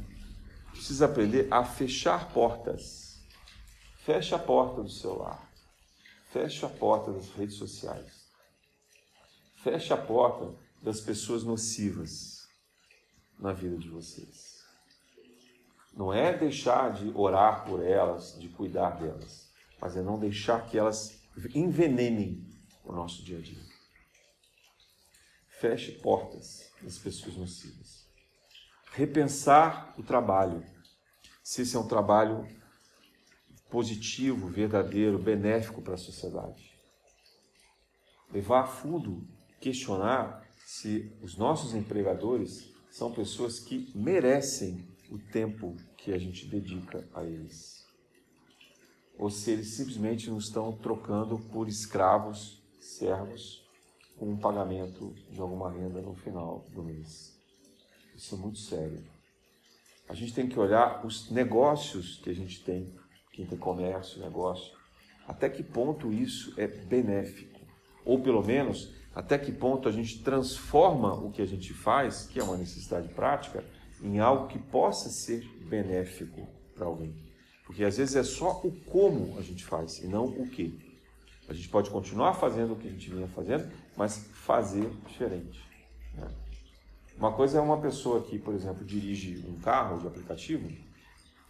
[0.71, 3.19] Precisa aprender a fechar portas.
[3.97, 5.51] Feche a porta do celular.
[6.31, 8.27] Feche a porta das redes sociais.
[9.55, 12.47] Feche a porta das pessoas nocivas
[13.39, 14.63] na vida de vocês.
[15.95, 19.49] Não é deixar de orar por elas, de cuidar delas,
[19.81, 21.19] mas é não deixar que elas
[21.55, 22.45] envenenem
[22.85, 23.66] o nosso dia a dia.
[25.59, 28.07] Feche portas das pessoas nocivas.
[28.91, 30.63] Repensar o trabalho.
[31.43, 32.47] se esse é um trabalho
[33.69, 36.77] positivo, verdadeiro, benéfico para a sociedade.
[38.31, 39.27] Levar a fundo,
[39.59, 47.07] questionar se os nossos empregadores são pessoas que merecem o tempo que a gente dedica
[47.13, 47.83] a eles.
[49.17, 53.66] Ou se eles simplesmente nos estão trocando por escravos, servos,
[54.17, 57.37] com um pagamento de alguma renda no final do mês.
[58.15, 59.03] Isso é muito sério.
[60.09, 62.93] A gente tem que olhar os negócios que a gente tem,
[63.31, 64.75] quem tem comércio, negócio,
[65.27, 67.59] até que ponto isso é benéfico.
[68.05, 72.39] Ou pelo menos, até que ponto a gente transforma o que a gente faz, que
[72.39, 73.63] é uma necessidade prática,
[74.01, 77.13] em algo que possa ser benéfico para alguém.
[77.65, 80.79] Porque às vezes é só o como a gente faz e não o que.
[81.49, 85.59] A gente pode continuar fazendo o que a gente vinha fazendo, mas fazer diferente.
[86.13, 86.27] Né?
[87.17, 90.69] Uma coisa é uma pessoa que, por exemplo, dirige um carro de aplicativo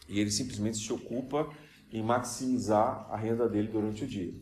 [0.07, 1.49] e ele simplesmente se ocupa
[1.91, 4.33] em maximizar a renda dele durante o dia.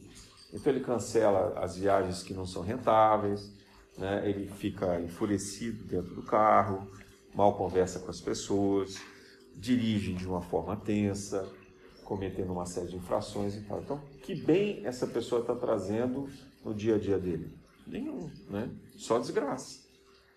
[0.53, 3.51] Então ele cancela as viagens que não são rentáveis,
[3.97, 4.28] né?
[4.30, 6.88] ele fica enfurecido dentro do carro,
[7.34, 9.01] mal conversa com as pessoas,
[9.56, 11.51] dirige de uma forma tensa,
[12.03, 13.82] cometendo uma série de infrações e tal.
[13.82, 16.30] Então, que bem essa pessoa está trazendo
[16.64, 17.64] no dia a dia dele?
[17.88, 18.70] Nenhum, né?
[18.98, 19.86] Só desgraça.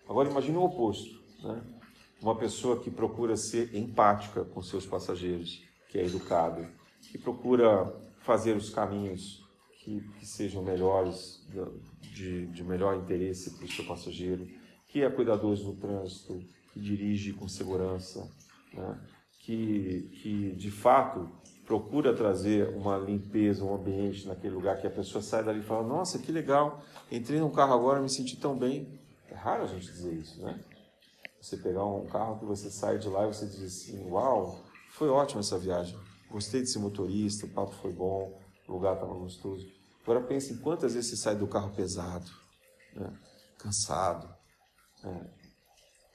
[0.07, 1.61] Agora imagine o oposto, né?
[2.21, 6.67] Uma pessoa que procura ser empática com seus passageiros, que é educado,
[7.11, 9.41] que procura fazer os caminhos
[9.79, 11.47] que, que sejam melhores,
[12.01, 14.47] de, de melhor interesse para o seu passageiro,
[14.87, 16.43] que é cuidadoso no trânsito,
[16.73, 18.29] que dirige com segurança,
[18.73, 18.99] né?
[19.39, 21.29] que, que de fato
[21.69, 25.87] procura trazer uma limpeza, um ambiente naquele lugar que a pessoa sai dali e fala:
[25.87, 28.99] Nossa, que legal, entrei num carro agora, me senti tão bem.
[29.29, 30.59] É raro a gente dizer isso, né?
[31.39, 35.09] Você pegar um carro que você sai de lá e você diz assim: Uau, foi
[35.09, 35.95] ótima essa viagem,
[36.31, 39.71] gostei desse motorista, o papo foi bom, o lugar estava gostoso.
[40.01, 42.31] Agora pense em quantas vezes você sai do carro pesado,
[42.95, 43.13] né?
[43.59, 44.27] cansado.
[45.03, 45.29] Né?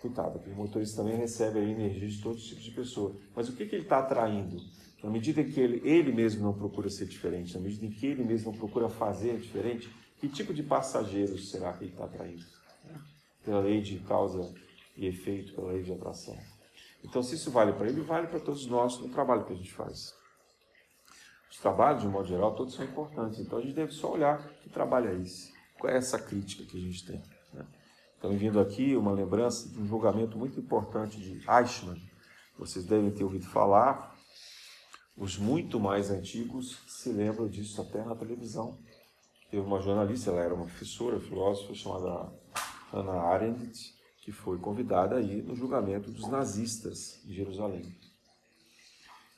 [0.01, 3.17] Coitado, o motorista também recebe energia de todos os tipos de pessoas.
[3.37, 4.57] Mas o que, que ele está atraindo?
[5.05, 8.25] Na medida que ele, ele mesmo não procura ser diferente, na medida em que ele
[8.25, 12.43] mesmo não procura fazer diferente, que tipo de passageiros será que ele está atraindo?
[13.45, 14.51] Pela lei de causa
[14.97, 16.35] e efeito, pela lei de atração.
[17.05, 19.71] Então, se isso vale para ele, vale para todos nós no trabalho que a gente
[19.75, 20.15] faz.
[21.51, 23.39] Os trabalhos, de um modo geral, todos são importantes.
[23.41, 25.53] Então, a gente deve só olhar que trabalho é esse.
[25.79, 27.23] Qual é essa crítica que a gente tem?
[27.53, 27.67] Né?
[28.17, 32.01] Então, vindo aqui uma lembrança de um julgamento muito importante de Eichmann.
[32.59, 34.14] Vocês devem ter ouvido falar,
[35.17, 38.79] os muito mais antigos se lembram disso até na televisão.
[39.51, 42.33] Teve uma jornalista, ela era uma professora, filósofa, chamada
[42.93, 47.95] Hannah Arendt, que foi convidada aí no julgamento dos nazistas em Jerusalém.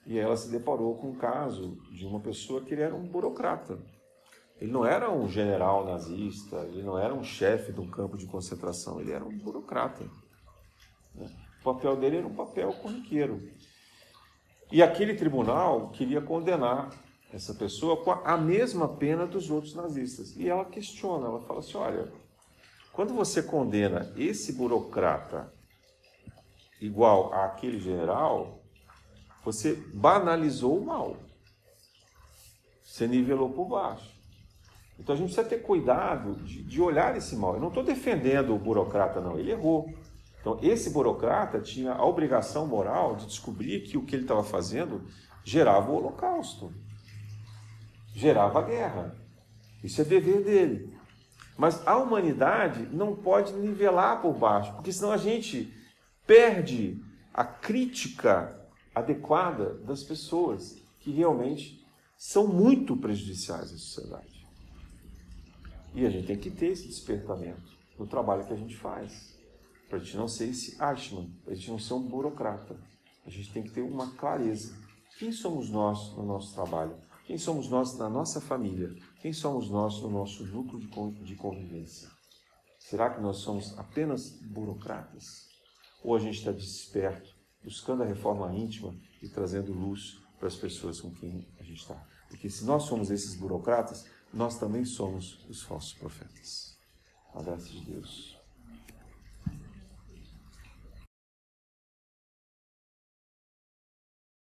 [0.06, 3.78] E ela se deparou com um caso de uma pessoa que ele era um burocrata.
[4.58, 8.26] Ele não era um general nazista, ele não era um chefe de um campo de
[8.26, 10.08] concentração, ele era um burocrata.
[11.14, 11.28] Né?
[11.60, 13.50] O papel dele era um papel corriqueiro.
[14.70, 16.90] E aquele tribunal queria condenar
[17.32, 20.34] essa pessoa com a mesma pena dos outros nazistas.
[20.36, 22.12] E ela questiona, ela fala assim: olha,
[22.92, 25.52] quando você condena esse burocrata
[26.80, 28.62] igual àquele general,
[29.44, 31.16] você banalizou o mal.
[32.82, 34.16] Você nivelou por baixo.
[34.98, 37.54] Então a gente precisa ter cuidado de, de olhar esse mal.
[37.54, 39.38] Eu não estou defendendo o burocrata, não.
[39.38, 39.92] Ele errou.
[40.46, 45.02] Então, esse burocrata tinha a obrigação moral de descobrir que o que ele estava fazendo
[45.42, 46.72] gerava o holocausto,
[48.14, 49.16] gerava a guerra.
[49.82, 50.96] Isso é dever dele.
[51.58, 55.74] Mas a humanidade não pode nivelar por baixo, porque senão a gente
[56.24, 57.02] perde
[57.34, 58.56] a crítica
[58.94, 61.84] adequada das pessoas que realmente
[62.16, 64.46] são muito prejudiciais à sociedade.
[65.92, 69.35] E a gente tem que ter esse despertamento no trabalho que a gente faz
[69.88, 72.76] para a gente não ser esse Ashman, para a gente não ser um burocrata.
[73.24, 74.76] A gente tem que ter uma clareza.
[75.18, 76.96] Quem somos nós no nosso trabalho?
[77.26, 78.94] Quem somos nós na nossa família?
[79.20, 80.80] Quem somos nós no nosso núcleo
[81.24, 82.08] de convivência?
[82.78, 85.48] Será que nós somos apenas burocratas?
[86.04, 87.34] Ou a gente está desperto,
[87.64, 92.00] buscando a reforma íntima e trazendo luz para as pessoas com quem a gente está?
[92.28, 96.78] Porque se nós somos esses burocratas, nós também somos os falsos profetas.
[97.34, 98.35] A graça de Deus.